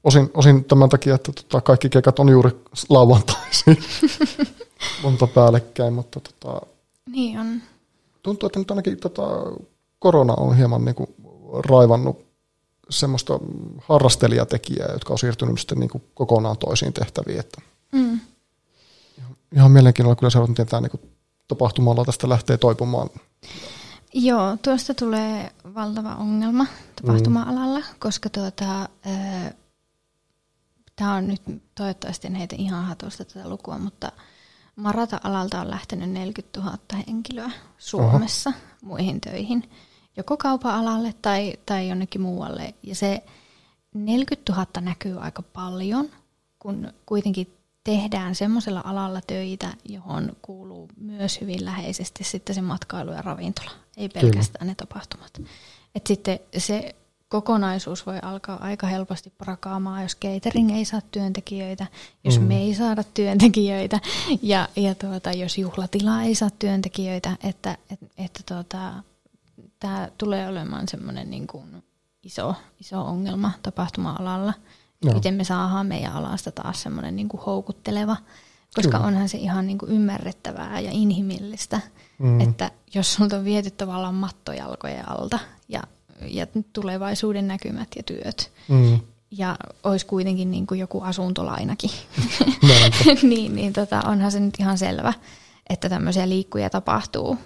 [0.04, 2.50] osin, osin tämän takia, että tota, kaikki keikat on juuri
[2.88, 3.78] lauantaisin
[5.02, 6.66] monta päällekkäin, mutta tota,
[7.06, 7.62] Niin on.
[8.22, 9.22] tuntuu, että nyt ainakin tota,
[9.98, 11.14] korona on hieman niin kuin
[11.68, 12.27] raivannut
[12.90, 13.38] semmoista
[13.88, 17.40] harrastelijatekijää, jotka on siirtynyt sitten niin kuin kokonaan toisiin tehtäviin.
[17.40, 17.60] Että
[17.92, 18.20] Mm.
[19.56, 21.00] ihan mielenkiinnolla kyllä seurata, miten tämä niin kuin
[21.48, 23.10] tapahtumalla tästä lähtee toipumaan.
[24.14, 26.66] Joo, tuosta tulee valtava ongelma
[27.02, 28.88] tapahtuma-alalla, koska tuota,
[30.96, 31.42] tämä on nyt
[31.74, 34.12] toivottavasti en heitä ihan hatusta tätä lukua, mutta
[34.76, 38.58] Marata-alalta on lähtenyt 40 000 henkilöä Suomessa Oho.
[38.82, 39.70] muihin töihin,
[40.18, 42.74] joko kaupan alalle tai, tai jonnekin muualle.
[42.82, 43.22] Ja se
[43.94, 46.08] 40 000 näkyy aika paljon,
[46.58, 47.54] kun kuitenkin
[47.84, 54.08] tehdään semmoisella alalla töitä, johon kuuluu myös hyvin läheisesti sitten se matkailu ja ravintola, ei
[54.08, 54.70] pelkästään Kyllä.
[54.70, 55.42] ne tapahtumat.
[55.94, 56.94] Et sitten se
[57.28, 61.86] kokonaisuus voi alkaa aika helposti prakaamaan, jos catering ei saa työntekijöitä,
[62.24, 62.46] jos mm.
[62.46, 64.00] me ei saada työntekijöitä
[64.42, 68.92] ja, ja tuota, jos juhlatila ei saa työntekijöitä, että, että, että tuota,
[69.80, 71.82] tämä tulee olemaan semmoinen niin kuin
[72.22, 74.54] iso, iso ongelma tapahtuma-alalla.
[75.04, 75.12] No.
[75.12, 78.16] Miten me saadaan meidän alasta taas semmoinen niin kuin houkutteleva,
[78.74, 79.06] koska Kyllä.
[79.06, 81.80] onhan se ihan niin kuin ymmärrettävää ja inhimillistä,
[82.18, 82.40] mm.
[82.40, 85.38] että jos sulta on viety tavallaan mattojalkojen alta
[85.68, 85.82] ja,
[86.28, 89.00] ja tulevaisuuden näkymät ja työt, mm.
[89.30, 91.90] ja olisi kuitenkin niin kuin joku asuntolainakin,
[93.22, 95.12] niin, niin tota, onhan se nyt ihan selvä,
[95.70, 97.38] että tämmöisiä liikkuja tapahtuu.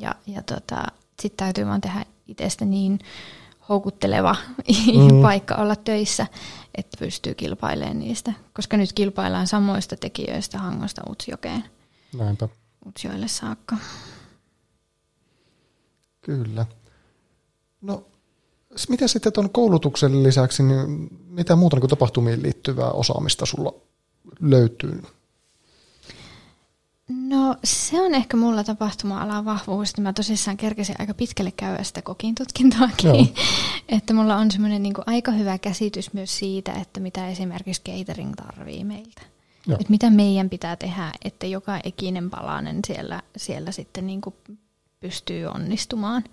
[0.00, 0.82] Ja, ja tota,
[1.22, 2.98] sitten täytyy vaan tehdä itsestä niin
[3.68, 4.36] houkutteleva
[4.68, 5.22] mm.
[5.22, 6.26] paikka olla töissä,
[6.74, 8.32] että pystyy kilpailemaan niistä.
[8.52, 11.64] Koska nyt kilpaillaan samoista tekijöistä Hangosta Utsjokeen.
[12.18, 12.48] Näinpä.
[12.86, 13.76] Utsjoelle saakka.
[16.20, 16.66] Kyllä.
[17.80, 18.06] No,
[18.88, 23.72] miten sitten tuon koulutuksen lisäksi, niin mitä muuta niin tapahtumiin liittyvää osaamista sulla
[24.40, 25.02] löytyy?
[27.08, 32.02] No se on ehkä mulla tapahtuma-alan vahvuus, että mä tosissaan kerkesin aika pitkälle käydä sitä
[32.02, 33.34] kokin tutkintoakin.
[33.88, 38.84] että mulla on semmoinen niin aika hyvä käsitys myös siitä, että mitä esimerkiksi catering tarvii
[38.84, 39.22] meiltä.
[39.72, 44.34] Että mitä meidän pitää tehdä, että joka ikinen palanen siellä, siellä sitten niin kuin
[45.00, 46.24] pystyy onnistumaan.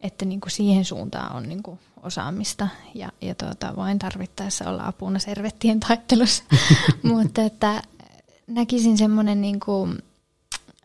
[0.00, 4.86] Että niin kuin siihen suuntaan on niin kuin osaamista ja, ja tuota, voin tarvittaessa olla
[4.86, 6.44] apuna servettien taittelussa.
[7.02, 7.82] Mutta että
[8.46, 9.98] näkisin semmoinen niin kuin,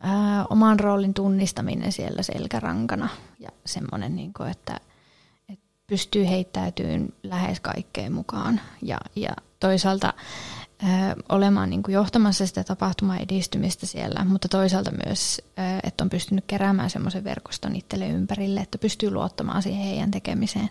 [0.01, 3.09] ää, oman roolin tunnistaminen siellä selkärankana
[3.39, 4.79] ja semmoinen, niin kuin, että,
[5.49, 10.13] että pystyy heittäytymään lähes kaikkeen mukaan ja, ja toisaalta
[10.83, 16.09] ää, olemaan niin kuin johtamassa sitä tapahtumaa edistymistä siellä, mutta toisaalta myös, ää, että on
[16.09, 20.69] pystynyt keräämään semmoisen verkoston itselle ympärille, että pystyy luottamaan siihen heidän tekemiseen.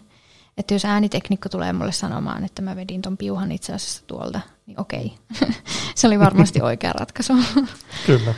[0.58, 4.80] Että jos ääniteknikko tulee mulle sanomaan, että mä vedin ton piuhan itse asiassa tuolta, niin
[4.80, 5.14] okei.
[5.94, 7.32] Se oli varmasti oikea ratkaisu.
[8.06, 8.34] Kyllä.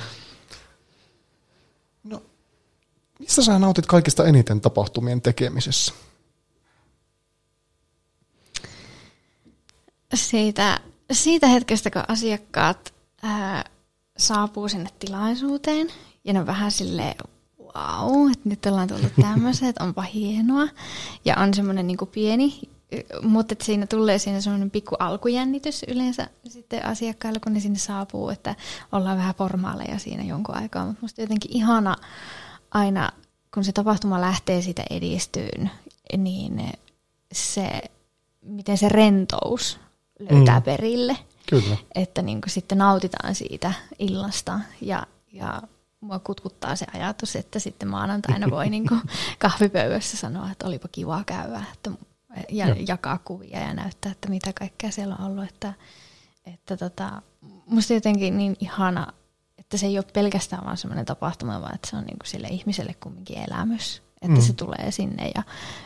[2.05, 2.23] No,
[3.21, 5.95] mistä sä nautit kaikista eniten tapahtumien tekemisessä?
[10.15, 10.81] Siitä,
[11.13, 13.65] siitä hetkestä, kun asiakkaat ää,
[14.19, 15.89] saapuu sinne tilaisuuteen
[16.25, 17.15] ja ne on vähän silleen,
[17.59, 20.69] wow, että nyt ollaan tullut tämmöiset, onpa hienoa.
[21.25, 22.61] Ja on semmoinen niin pieni,
[23.23, 28.29] mutta että siinä tulee siinä semmoinen pikku alkujännitys yleensä sitten asiakkaille, kun ne sinne saapuu,
[28.29, 28.55] että
[28.93, 30.87] ollaan vähän formaaleja siinä jonkun aikaa.
[30.87, 31.97] Mutta musta jotenkin ihana
[32.71, 33.11] aina,
[33.55, 35.71] kun se tapahtuma lähtee siitä edistyyn,
[36.17, 36.73] niin
[37.33, 37.83] se,
[38.43, 39.81] miten se rentous
[40.19, 40.65] löytää mm.
[40.65, 41.17] perille.
[41.51, 41.77] Kyllä.
[41.95, 45.63] Että niin sitten nautitaan siitä illasta ja, ja
[46.01, 49.01] mua kutkuttaa se ajatus, että sitten maanantaina voi niin kuin
[49.39, 51.91] kahvipöydässä sanoa, että olipa kiva käydä että,
[52.49, 52.77] ja Joo.
[52.89, 55.45] jakaa kuvia ja näyttää, että mitä kaikkea siellä on ollut.
[55.45, 55.73] Että,
[56.47, 57.23] että tota,
[57.67, 59.13] musta jotenkin niin ihana,
[59.71, 62.49] että se ei ole pelkästään vaan semmoinen tapahtuma, vaan että se on niin kuin sille
[62.49, 64.03] ihmiselle kumminkin elämys.
[64.23, 64.43] Että mm.
[64.43, 65.43] se tulee sinne ja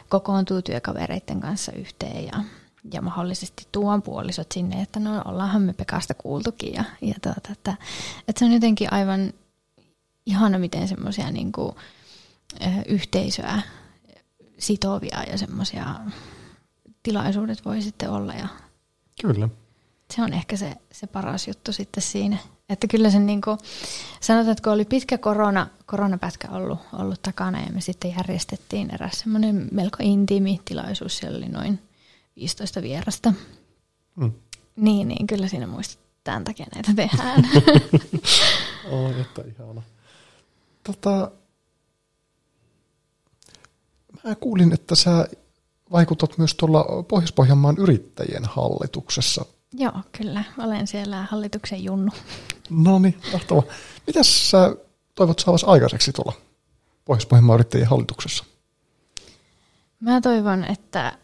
[0.09, 2.45] kokoontuu työkavereiden kanssa yhteen ja,
[2.93, 6.75] ja mahdollisesti tuon puolisot sinne, että no ollaanhan me Pekasta kuultukin.
[6.75, 7.77] Ja, ja tuota, että,
[8.29, 9.33] että se on jotenkin aivan
[10.27, 11.53] ihana, miten semmoisia niin
[12.89, 13.63] yhteisöä
[14.59, 15.95] sitovia ja semmoisia
[17.03, 18.33] tilaisuudet voi sitten olla.
[18.33, 18.49] Ja
[19.23, 19.49] kyllä.
[20.15, 22.39] Se on ehkä se, se paras juttu sitten siinä.
[22.69, 23.59] Että kyllä se niin kuin,
[24.21, 29.19] sanotaan, että kun oli pitkä korona, koronapätkä ollut, ollut takana ja me sitten järjestettiin eräs
[29.19, 31.79] semmoinen melko intiimi tilaisuus, siellä oli noin
[32.37, 33.33] 15 vierasta.
[34.17, 34.33] Mm.
[34.77, 37.45] Niin, niin kyllä siinä muistat, tämän takia näitä tehdään.
[38.91, 39.83] Oi, että ihana.
[40.85, 41.31] Tota,
[44.25, 45.29] mä kuulin, että sä
[45.93, 49.45] vaikutat myös tuolla Pohjois-Pohjanmaan yrittäjien hallituksessa.
[49.79, 50.45] Joo, kyllä.
[50.59, 52.13] Olen siellä hallituksen junnu.
[52.71, 53.63] No niin, mahtavaa.
[54.07, 54.77] Mitäs sä
[55.15, 56.33] toivot saavasi aikaiseksi tuolla
[57.05, 58.45] Pohjois-Pohjanmaan yrittäjien hallituksessa?
[60.01, 61.19] Mä toivon, että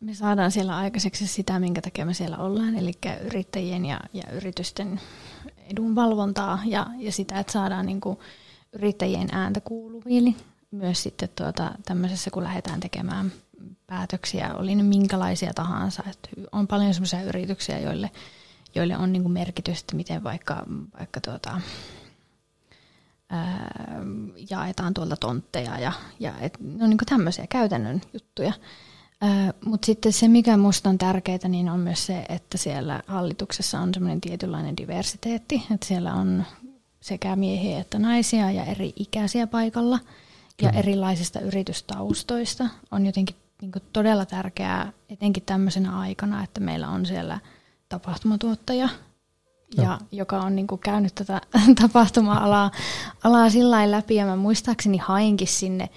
[0.00, 2.92] me saadaan siellä aikaiseksi sitä, minkä takia me siellä ollaan, eli
[3.24, 5.00] yrittäjien ja, ja yritysten
[5.70, 8.18] edunvalvontaa ja, ja sitä, että saadaan niin kuin
[8.72, 10.36] yrittäjien ääntä kuuluviin
[10.70, 13.32] myös sitten tuota, tämmöisessä, kun lähdetään tekemään
[13.86, 16.02] päätöksiä, oli ne minkälaisia tahansa.
[16.10, 18.10] Että on paljon sellaisia yrityksiä, joille,
[18.74, 20.64] joille on niin merkitystä, miten vaikka,
[20.98, 21.60] vaikka tuota,
[23.30, 24.00] ää,
[24.50, 28.52] jaetaan tuolta tontteja ja, ja et, no niin tämmöisiä käytännön juttuja.
[29.64, 33.94] Mutta sitten se, mikä minusta on tärkeää, niin on myös se, että siellä hallituksessa on
[33.94, 36.44] semmoinen tietynlainen diversiteetti, että siellä on
[37.00, 39.98] sekä miehiä että naisia ja eri ikäisiä paikalla
[40.62, 42.68] ja erilaisista yritystaustoista.
[42.90, 47.40] On jotenkin niin todella tärkeää, etenkin tämmöisenä aikana, että meillä on siellä
[47.88, 48.88] tapahtumatuottaja,
[49.76, 51.40] ja, joka on niin käynyt tätä
[51.80, 52.70] tapahtuma-alaa
[53.24, 54.14] alaa sillä läpi.
[54.14, 55.88] Ja mä muistaakseni hainkin sinne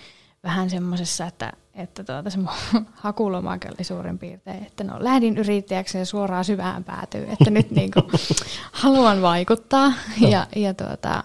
[0.44, 2.40] vähän semmoisessa, että, että tuota, se
[2.94, 7.92] hakulomake oli suurin piirtein, että no lähdin yrittäjäksi ja suoraan syvään päätyy, että nyt niin
[7.92, 8.06] kuin,
[8.72, 11.24] haluan vaikuttaa ja, ja tuota,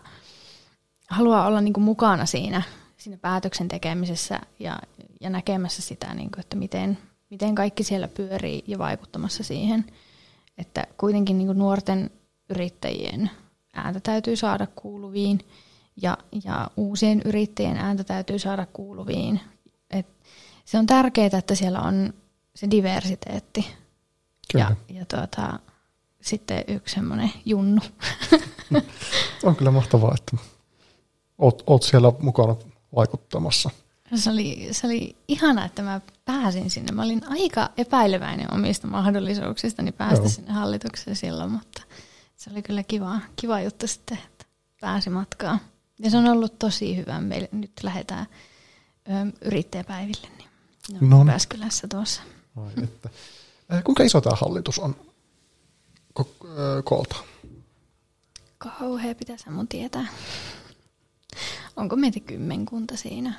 [1.08, 2.62] haluan olla niin kuin mukana siinä,
[3.02, 4.78] siinä päätöksen tekemisessä ja,
[5.20, 6.98] ja näkemässä sitä, niin kuin, että miten,
[7.30, 9.84] miten kaikki siellä pyörii ja vaikuttamassa siihen,
[10.58, 12.10] että kuitenkin niin kuin nuorten
[12.48, 13.30] yrittäjien
[13.74, 15.40] ääntä täytyy saada kuuluviin
[16.02, 19.40] ja, ja uusien yrittäjien ääntä täytyy saada kuuluviin.
[19.90, 20.06] Et
[20.64, 22.14] se on tärkeää, että siellä on
[22.54, 23.66] se diversiteetti.
[24.52, 24.76] Kyllä.
[24.88, 25.58] Ja, ja tuota,
[26.20, 27.80] sitten yksi semmoinen junnu.
[29.42, 30.36] on kyllä mahtavaa, että
[31.38, 32.56] oot, oot siellä mukana
[32.94, 33.70] vaikuttamassa.
[34.14, 36.92] Se oli, se oli ihana, että mä pääsin sinne.
[36.92, 40.28] Mä olin aika epäileväinen omista mahdollisuuksistani päästä Joo.
[40.28, 41.82] sinne hallitukseen silloin, mutta
[42.36, 44.44] se oli kyllä kiva, kiva juttu sitten, että
[44.80, 45.60] pääsi matkaan.
[45.98, 47.20] Ja se on ollut tosi hyvä.
[47.20, 48.26] Meille nyt lähdetään
[49.08, 49.10] ö,
[49.44, 51.24] yrittäjäpäiville, niin no, no.
[51.24, 52.22] Pääskylässä tuossa.
[52.56, 53.08] Ai, että.
[53.84, 54.96] Kuinka iso tämä hallitus on
[56.20, 57.16] ko- koolta?
[58.58, 60.06] kauhea, pitäisi mun tietää.
[61.76, 63.34] Onko meitä kymmenkunta siinä?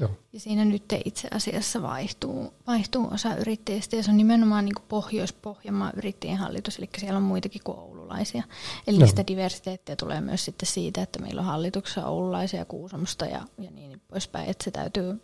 [0.00, 0.10] Joo.
[0.32, 5.92] Ja siinä nyt itse asiassa vaihtuu, vaihtuu osa yrittäjistä ja se on nimenomaan niin Pohjois-Pohjanmaan
[5.96, 8.42] yrittäjien hallitus, eli siellä on muitakin kuin oululaisia.
[8.86, 9.06] Eli Joo.
[9.06, 14.00] sitä diversiteettiä tulee myös sitten siitä, että meillä on hallituksessa oululaisia, kuusamosta ja, ja niin
[14.08, 15.22] poispäin, että se täytyy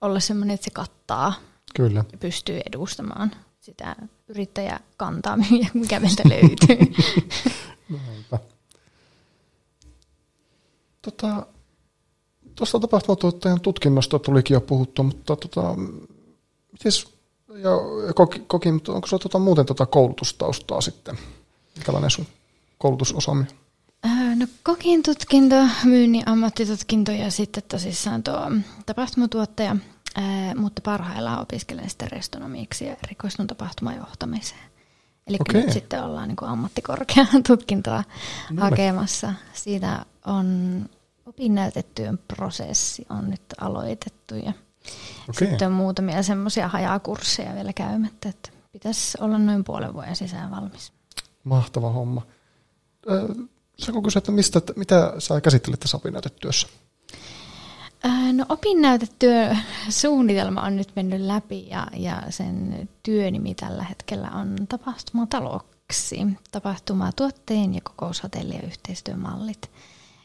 [0.00, 1.34] olla sellainen, että se kattaa
[1.76, 2.04] Kyllä.
[2.12, 3.96] ja pystyy edustamaan sitä
[4.28, 5.36] yrittäjäkantaa,
[5.74, 6.94] mikä meiltä löytyy.
[8.06, 8.38] Näinpä.
[11.02, 11.46] Tota,
[12.60, 15.74] tuosta tapahtumatuottajan tutkinnosta tulikin jo puhuttu, mutta tota,
[16.72, 17.08] mites,
[17.48, 17.70] ja,
[18.06, 21.18] ja koki, koki, mutta onko sinulla tota, muuten tota koulutustaustaa sitten?
[21.76, 22.26] Minkälainen sun
[22.78, 23.52] koulutusosaaminen?
[24.36, 28.50] No kokin tutkinto, myynnin ammattitutkinto ja sitten tosissaan tuo
[28.86, 29.76] tapahtumatuottaja,
[30.16, 34.70] ää, mutta parhaillaan opiskelen sitten restonomiksi ja erikoistun tapahtumajohtamiseen.
[35.26, 35.60] Eli okay.
[35.60, 38.04] nyt sitten ollaan niin ammattikorkean tutkintoa
[38.50, 39.34] no, hakemassa.
[39.52, 40.80] Siitä on
[41.30, 44.52] opinnäytetyön prosessi on nyt aloitettu ja
[45.28, 45.48] okay.
[45.48, 50.92] sitten on muutamia semmoisia hajakursseja vielä käymättä, että pitäisi olla noin puolen vuoden sisään valmis.
[51.44, 52.22] Mahtava homma.
[53.78, 56.68] Saanko kysyä, että mistä, että mitä sä käsittelet tässä opinnäytetyössä?
[58.32, 59.56] No opinnäytetyö
[59.88, 67.80] suunnitelma on nyt mennyt läpi ja, ja sen työnimi tällä hetkellä on tapahtumataloksi, tapahtumatuotteen ja
[67.80, 69.70] kokoushotellien yhteistyömallit.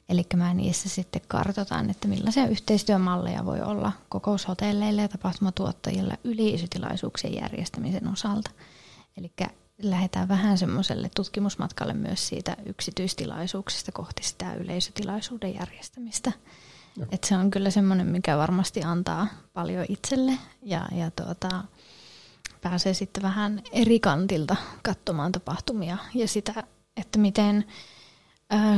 [0.10, 8.08] Eli mä niissä sitten kartoitan, että millaisia yhteistyömalleja voi olla kokoushotelleille ja tapahtumatuottajille yleisötilaisuuksien järjestämisen
[8.08, 8.52] osalta.
[9.18, 9.32] Eli
[9.82, 16.32] lähdetään vähän semmoiselle tutkimusmatkalle myös siitä yksityistilaisuuksista kohti sitä yleisötilaisuuden järjestämistä.
[17.12, 21.64] Et se on kyllä semmoinen, mikä varmasti antaa paljon itselle ja, ja tuota,
[22.62, 26.64] pääsee sitten vähän eri kantilta katsomaan tapahtumia ja sitä,
[26.98, 27.66] että miten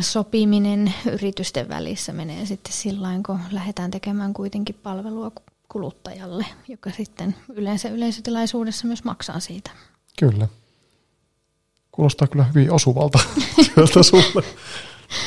[0.02, 5.32] sopiminen yritysten välissä menee sitten sillä kun lähdetään tekemään kuitenkin palvelua
[5.70, 9.72] kuluttajalle, joka sitten yleensä yleisötilaisuudessa myös maksaa siitä.
[10.20, 10.48] Kyllä.
[11.92, 13.20] Kuulostaa kyllä hyvin osuvalta
[13.62, 14.44] sieltä sulle.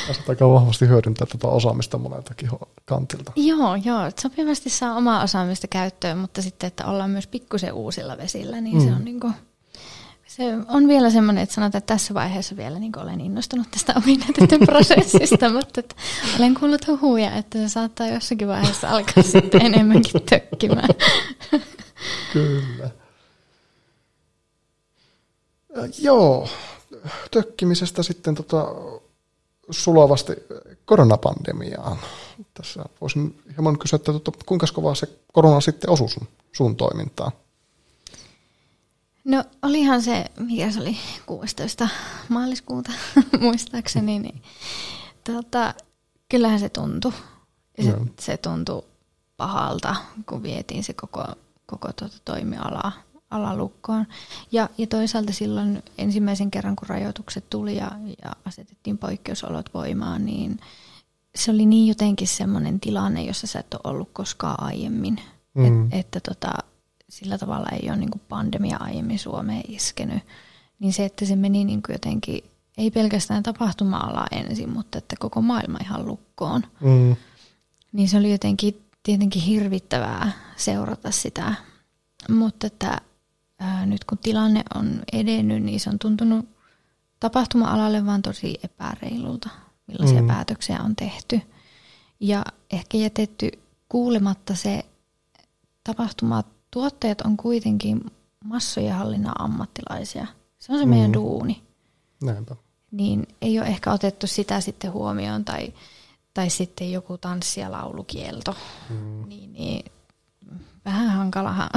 [0.07, 2.49] Tässä aika vahvasti hyödyntää tätä osaamista moneltakin
[2.85, 3.31] kantilta.
[3.35, 4.11] Joo, joo.
[4.21, 8.83] Sopivasti saa omaa osaamista käyttöön, mutta sitten, että ollaan myös pikkusen uusilla vesillä, niin mm.
[8.83, 9.33] se on niin kuin
[10.35, 14.59] se on vielä semmoinen, että sanotaan, että tässä vaiheessa vielä niin olen innostunut tästä opinnäytetyn
[14.71, 15.95] prosessista, mutta että
[16.39, 20.89] olen kuullut huhuja, että se saattaa jossakin vaiheessa alkaa sitten enemmänkin tökkimään.
[22.33, 22.89] Kyllä.
[25.99, 26.47] Joo,
[27.31, 28.67] tökkimisestä sitten tota,
[29.69, 30.33] sulavasti
[30.85, 31.97] koronapandemiaan.
[32.53, 37.31] Tässä voisin hieman kysyä, että tota, kuinka kovaa se korona sitten osui sun, sun toimintaan?
[39.23, 41.87] No olihan se, mikä se oli, 16.
[42.29, 42.91] maaliskuuta
[43.41, 44.41] muistaakseni, niin
[45.23, 45.73] tota,
[46.29, 47.13] kyllähän se tuntui.
[47.77, 48.83] Ja se, se tuntui
[49.37, 49.95] pahalta,
[50.29, 51.25] kun vietiin se koko,
[51.65, 52.91] koko tuota toimiala
[53.31, 54.07] alalukkoon.
[54.51, 57.91] Ja, ja toisaalta silloin ensimmäisen kerran, kun rajoitukset tuli ja,
[58.23, 60.59] ja asetettiin poikkeusolot voimaan, niin
[61.35, 65.21] se oli niin jotenkin semmoinen tilanne, jossa sä et ole ollut koskaan aiemmin.
[65.53, 65.65] Mm.
[65.65, 66.51] Et, että tota,
[67.11, 70.23] sillä tavalla ei ole niin kuin pandemia aiemmin Suomeen iskenyt,
[70.79, 72.43] niin se, että se meni niin kuin jotenkin,
[72.77, 77.15] ei pelkästään tapahtuma-ala ensin, mutta että koko maailma ihan lukkoon, mm.
[77.91, 81.53] niin se oli jotenkin tietenkin hirvittävää seurata sitä.
[82.29, 83.01] Mutta että
[83.59, 86.49] ää, nyt kun tilanne on edennyt, niin se on tuntunut
[87.19, 89.49] tapahtuma-alalle vaan tosi epäreilulta,
[89.87, 90.27] millaisia mm.
[90.27, 91.41] päätöksiä on tehty.
[92.19, 93.51] Ja ehkä jätetty
[93.89, 94.85] kuulematta se
[95.83, 98.01] tapahtuma tuotteet on kuitenkin
[98.45, 100.27] massojen hallinnan ammattilaisia.
[100.59, 100.89] Se on se mm.
[100.89, 101.61] meidän duuni.
[102.23, 102.55] Näinpä.
[102.91, 105.73] Niin ei ole ehkä otettu sitä sitten huomioon tai,
[106.33, 108.55] tai sitten joku tanssi- ja laulukielto.
[108.89, 109.23] Mm.
[109.27, 109.85] Niin, niin
[110.85, 111.69] vähän hankalahan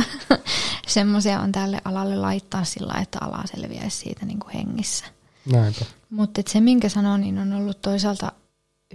[0.86, 5.04] semmoisia on tälle alalle laittaa sillä, että ala selviäisi siitä niin kuin hengissä.
[5.52, 5.84] Näinpä.
[6.10, 8.32] Mutta se, minkä sanon, niin on ollut toisaalta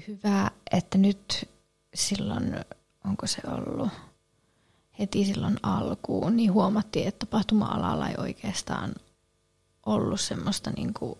[0.08, 1.50] hyvä, että nyt
[1.96, 2.56] silloin,
[3.06, 3.90] onko se ollut–
[5.00, 8.94] heti silloin alkuun, niin huomattiin, että tapahtuma-alalla ei oikeastaan
[9.86, 11.18] ollut semmoista niin kuin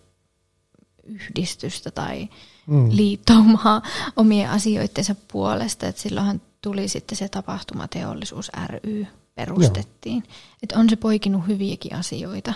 [1.04, 2.30] yhdistystä tai
[2.68, 2.90] mm.
[2.92, 3.82] liittoumaa
[4.16, 5.88] omien asioittensa puolesta.
[5.88, 10.24] että silloinhan tuli sitten se tapahtumateollisuus ry perustettiin.
[10.64, 12.54] Että on se poikinut hyviäkin asioita,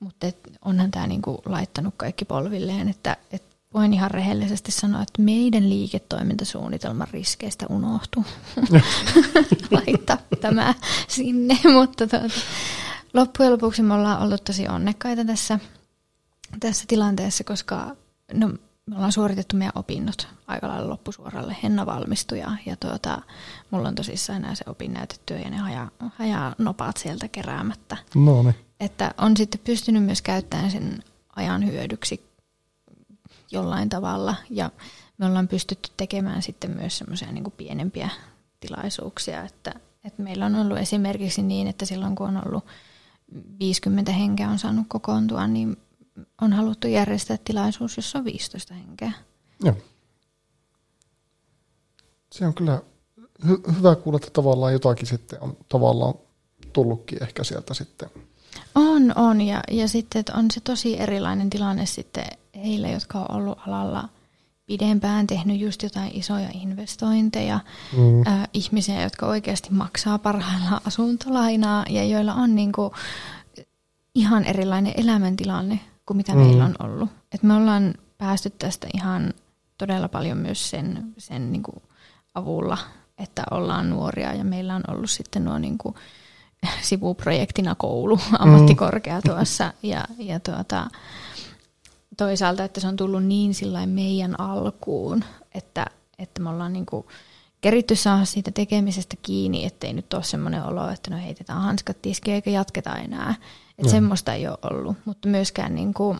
[0.00, 5.22] mutta et onhan tämä niinku laittanut kaikki polvilleen, että et voin ihan rehellisesti sanoa, että
[5.22, 8.24] meidän liiketoimintasuunnitelman riskeistä unohtuu
[9.70, 10.74] laittaa tämä
[11.08, 12.28] sinne, mutta tuota,
[13.14, 15.58] loppujen lopuksi me ollaan ollut tosi onnekkaita tässä,
[16.60, 17.96] tässä tilanteessa, koska
[18.34, 18.48] no,
[18.86, 21.56] me ollaan suoritettu meidän opinnot aika lailla loppusuoralle.
[21.62, 23.22] Henna valmistui ja, ja tuota,
[23.70, 27.96] mulla on tosissaan enää se opinnäytetyö ja ne haja, haja nopaat sieltä keräämättä.
[28.14, 28.54] No niin.
[28.80, 31.02] Että on sitten pystynyt myös käyttämään sen
[31.36, 32.25] ajan hyödyksi
[33.50, 34.70] jollain tavalla ja
[35.18, 38.10] me ollaan pystytty tekemään sitten myös semmoisia niin pienempiä
[38.60, 39.74] tilaisuuksia, että,
[40.04, 42.64] että meillä on ollut esimerkiksi niin, että silloin kun on ollut
[43.60, 45.76] 50 henkeä on saanut kokoontua, niin
[46.40, 49.12] on haluttu järjestää tilaisuus, jossa on 15 henkeä.
[49.64, 49.74] Joo.
[52.32, 52.82] Se on kyllä
[53.44, 56.14] hy- hyvä kuulla, että tavallaan jotakin sitten on tavallaan
[56.72, 58.10] tullutkin ehkä sieltä sitten.
[58.74, 59.40] On, on.
[59.40, 62.24] Ja, ja sitten että on se tosi erilainen tilanne sitten
[62.56, 64.08] heille, jotka on ollut alalla
[64.66, 67.60] pidempään, tehnyt just jotain isoja investointeja,
[67.96, 68.26] mm.
[68.26, 72.92] äh, ihmisiä, jotka oikeasti maksaa parhaillaan asuntolainaa ja joilla on niinku
[74.14, 76.38] ihan erilainen elämäntilanne kuin mitä mm.
[76.38, 77.10] meillä on ollut.
[77.32, 79.34] Et me ollaan päästy tästä ihan
[79.78, 81.82] todella paljon myös sen, sen niin kuin
[82.34, 82.78] avulla,
[83.18, 85.94] että ollaan nuoria ja meillä on ollut sitten nuo niin kuin
[86.82, 90.86] sivuprojektina koulu, ammattikorkea tuossa ja, ja tuota,
[92.16, 95.86] toisaalta, että se on tullut niin sillä meidän alkuun, että,
[96.18, 97.06] että me ollaan niin kuin
[97.60, 102.34] keritty saada siitä tekemisestä kiinni, ettei nyt ole semmoinen olo, että no heitetään hanskat tiskiin
[102.34, 103.34] eikä jatketa enää.
[103.78, 106.18] Että semmoista ei ole ollut, mutta myöskään niin kuin,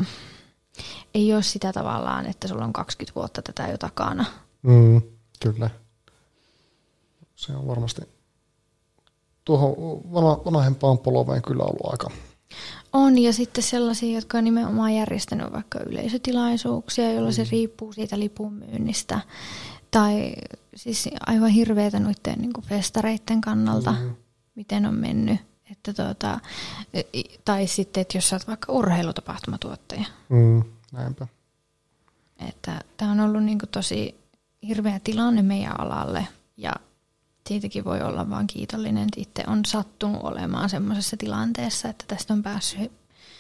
[1.15, 4.25] ei ole sitä tavallaan, että sulla on 20 vuotta tätä jo takana.
[4.63, 5.03] Mm,
[5.41, 5.71] kyllä.
[7.37, 8.03] Se on varmasti
[9.45, 9.75] tuohon
[10.53, 12.11] vanhempaan polveen kyllä ollut aika.
[12.97, 17.49] On, ja sitten sellaisia, jotka on nimenomaan järjestänyt vaikka yleisötilaisuuksia, joilla se mm.
[17.51, 19.21] riippuu siitä lipun myynnistä.
[19.91, 20.33] Tai
[20.75, 24.15] siis aivan hirveätä noiden niin festareiden kannalta, mm.
[24.55, 25.41] miten on mennyt.
[25.71, 26.41] Että tuota,
[27.45, 30.05] tai sitten, että jos sä oot vaikka urheilutapahtumatuottaja.
[30.29, 31.27] Mm, näinpä.
[32.49, 34.21] Että tämä on ollut niin tosi
[34.67, 36.73] hirveä tilanne meidän alalle ja
[37.49, 42.43] siitäkin voi olla vaan kiitollinen, että itse on sattunut olemaan semmoisessa tilanteessa, että tästä on
[42.43, 42.93] päässyt,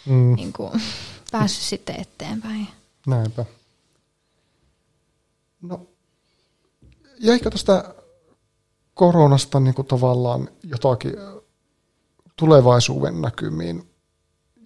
[0.06, 0.34] mm.
[0.34, 0.82] niin kuin,
[1.32, 2.68] päässyt sitten eteenpäin.
[3.06, 3.44] Näinpä.
[5.62, 5.86] No,
[7.18, 7.94] jäikö tästä
[8.94, 11.14] koronasta niin kuin tavallaan jotakin
[12.36, 13.90] tulevaisuuden näkymiin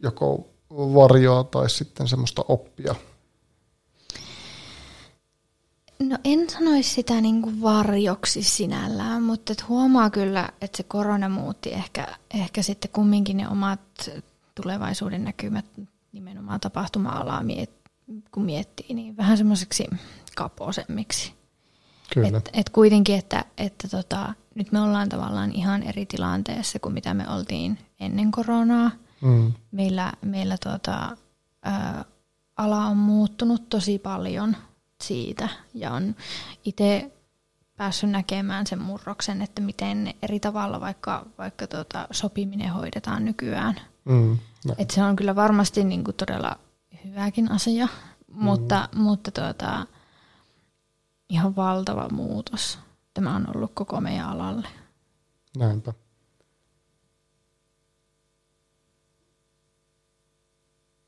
[0.02, 2.94] joko varjoa tai sitten semmoista oppia?
[6.00, 11.28] No en sanoisi sitä niin kuin varjoksi sinällään, mutta et huomaa kyllä, että se korona
[11.28, 13.80] muutti ehkä, ehkä sitten kumminkin ne omat
[14.62, 15.64] tulevaisuuden näkymät
[16.12, 17.42] nimenomaan tapahtuma-alaa,
[18.32, 19.86] kun miettii, niin vähän semmoiseksi
[20.36, 21.32] kaposemmiksi.
[22.14, 22.38] Kyllä.
[22.38, 27.14] Et, et kuitenkin, että, että tota, nyt me ollaan tavallaan ihan eri tilanteessa kuin mitä
[27.14, 28.90] me oltiin ennen koronaa.
[29.20, 29.52] Mm.
[29.72, 31.16] Meillä, meillä tota,
[31.66, 32.04] ä,
[32.56, 34.56] ala on muuttunut tosi paljon
[35.02, 36.14] siitä ja on
[36.64, 37.12] itse
[37.76, 43.80] päässyt näkemään sen murroksen, että miten eri tavalla vaikka, vaikka tota, sopiminen hoidetaan nykyään.
[44.04, 44.38] Mm,
[44.78, 46.58] Et se on kyllä varmasti niin kuin todella
[47.04, 48.44] hyväkin asia, mm.
[48.44, 49.86] mutta, mutta tuota,
[51.28, 52.78] ihan valtava muutos
[53.14, 54.68] tämä on ollut koko meidän alalle.
[55.56, 55.92] Näinpä.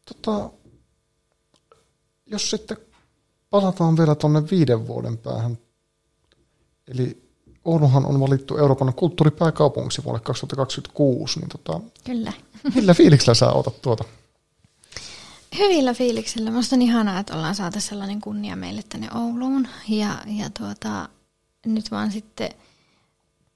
[0.05, 0.51] Tota,
[2.27, 2.77] jos sitten
[3.53, 5.59] palataan vielä tuonne viiden vuoden päähän.
[6.89, 7.23] Eli
[7.65, 11.41] Ouluhan on valittu Euroopan kulttuuripääkaupungiksi vuodelle 2026.
[11.41, 12.33] Niin tota, Kyllä.
[12.75, 14.05] Millä fiiliksellä sä otat tuota?
[15.59, 16.51] Hyvillä fiiliksillä.
[16.51, 19.69] Minusta on ihanaa, että ollaan saatu sellainen kunnia meille tänne Ouluun.
[19.89, 21.09] Ja, ja tuota,
[21.67, 22.51] nyt vaan sitten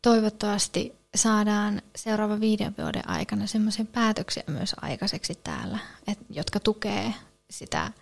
[0.02, 7.14] toivottavasti saadaan seuraavan viiden vuoden aikana semmoisia päätöksiä myös aikaiseksi täällä, et, jotka tukee
[7.50, 7.92] sitä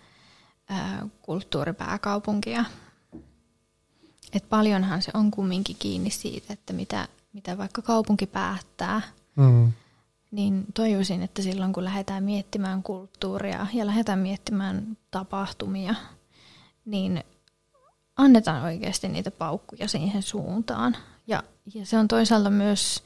[1.21, 2.65] kulttuuripääkaupunkia.
[4.33, 9.01] Et paljonhan se on kumminkin kiinni siitä, että mitä, mitä vaikka kaupunki päättää.
[9.35, 9.73] Mm
[10.35, 15.95] niin toivoisin, että silloin kun lähdetään miettimään kulttuuria ja lähdetään miettimään tapahtumia,
[16.85, 17.23] niin
[18.15, 20.97] annetaan oikeasti niitä paukkuja siihen suuntaan.
[21.27, 21.43] Ja,
[21.73, 23.03] ja se on toisaalta myös,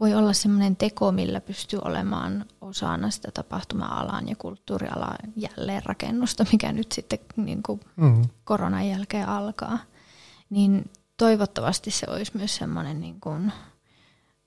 [0.00, 6.92] voi olla semmoinen teko, millä pystyy olemaan osana sitä tapahtuma-alan ja kulttuurialan jälleenrakennusta, mikä nyt
[6.92, 8.22] sitten niin kuin mm.
[8.44, 9.78] koronan jälkeen alkaa.
[10.50, 13.52] Niin toivottavasti se olisi myös semmoinen niin kuin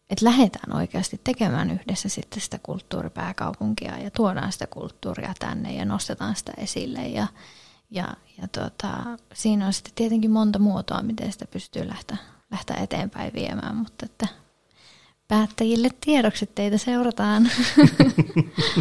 [0.10, 6.36] että lähdetään oikeasti tekemään yhdessä sitten sitä kulttuuripääkaupunkia ja tuodaan sitä kulttuuria tänne ja nostetaan
[6.36, 7.08] sitä esille.
[7.08, 7.28] Ja,
[7.92, 8.08] ja,
[8.42, 12.18] ja tuota, siinä on sitten tietenkin monta muotoa, miten sitä pystyy lähteä,
[12.52, 14.28] lähteä eteenpäin viemään, mutta että
[15.28, 17.52] päättäjille tiedoksi, teitä seurataan.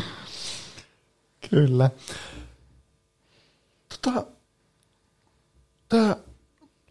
[1.51, 1.91] Kyllä.
[3.89, 4.27] Tota,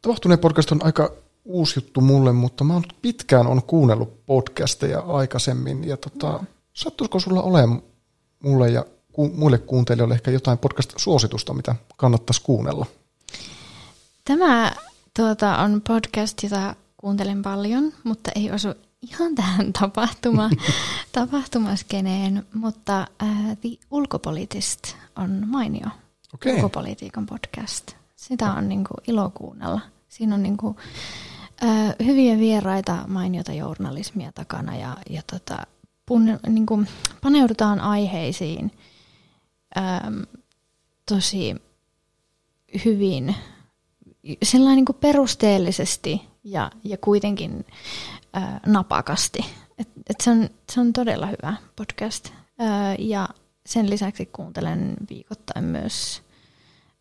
[0.01, 1.11] Tapahtuneen podcast on aika
[1.45, 5.87] uusi juttu mulle, mutta mä oon pitkään on kuunnellut podcasteja aikaisemmin.
[5.87, 6.43] Ja tota,
[6.73, 7.81] sattuisiko sulla olemaan
[8.43, 12.85] mulle ja ku, muille kuuntelijoille ehkä jotain podcast-suositusta, mitä kannattaisi kuunnella?
[14.25, 14.71] Tämä
[15.15, 18.67] tuota, on podcast, jota kuuntelen paljon, mutta ei osu
[19.01, 20.49] ihan tähän tapahtuma,
[21.11, 25.87] tapahtumaskeneen, mutta äh, The Ulkopolitist on mainio
[26.33, 26.53] okay.
[26.55, 27.91] ulkopolitiikan podcast.
[28.15, 29.81] Sitä on niin kuin, ilo kuunnella.
[30.07, 30.77] Siinä on niin kuin,
[31.63, 35.57] äh, hyviä vieraita, mainiota journalismia takana ja, ja tota,
[36.05, 36.87] pun, niin kuin,
[37.21, 38.71] paneudutaan aiheisiin
[39.77, 40.21] ähm,
[41.05, 41.55] tosi
[42.85, 43.35] hyvin
[44.43, 47.65] sellainen niin perusteellisesti ja, ja kuitenkin
[48.35, 49.45] ää, napakasti.
[49.77, 52.29] Et, et se, on, se on todella hyvä podcast.
[52.59, 53.29] Ää, ja
[53.65, 56.21] sen lisäksi kuuntelen viikoittain myös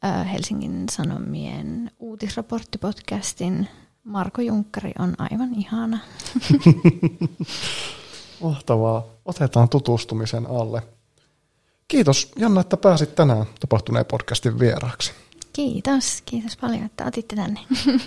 [0.03, 3.69] ää, Helsingin Sanomien uutisraporttipodcastin.
[4.05, 5.99] Marko Junkkari on aivan ihana.
[8.43, 9.05] Mahtavaa.
[9.25, 10.83] Otetaan tutustumisen alle.
[11.89, 15.13] Kiitos Janna, että pääsit tänään tapahtuneen podcastin vieraaksi.
[15.53, 17.61] Kiitos, kiitos paljon, että otitte tänne.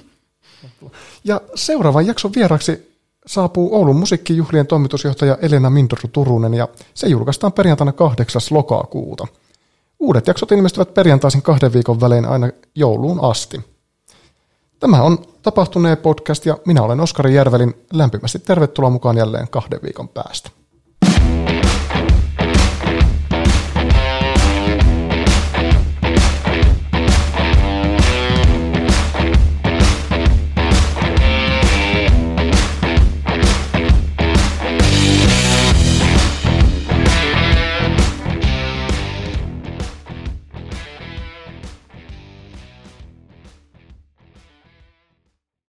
[1.23, 2.97] Ja seuraavan jakson vieraksi
[3.28, 8.41] saapuu Oulun musiikkijuhlien toimitusjohtaja Elena Mindru Turunen ja se julkaistaan perjantaina 8.
[8.51, 9.28] lokakuuta.
[9.99, 13.61] Uudet jaksot ilmestyvät perjantaisin kahden viikon välein aina jouluun asti.
[14.80, 17.73] Tämä on Tapahtuneen podcast ja minä olen Oskari Järvelin.
[17.93, 20.49] Lämpimästi tervetuloa mukaan jälleen kahden viikon päästä.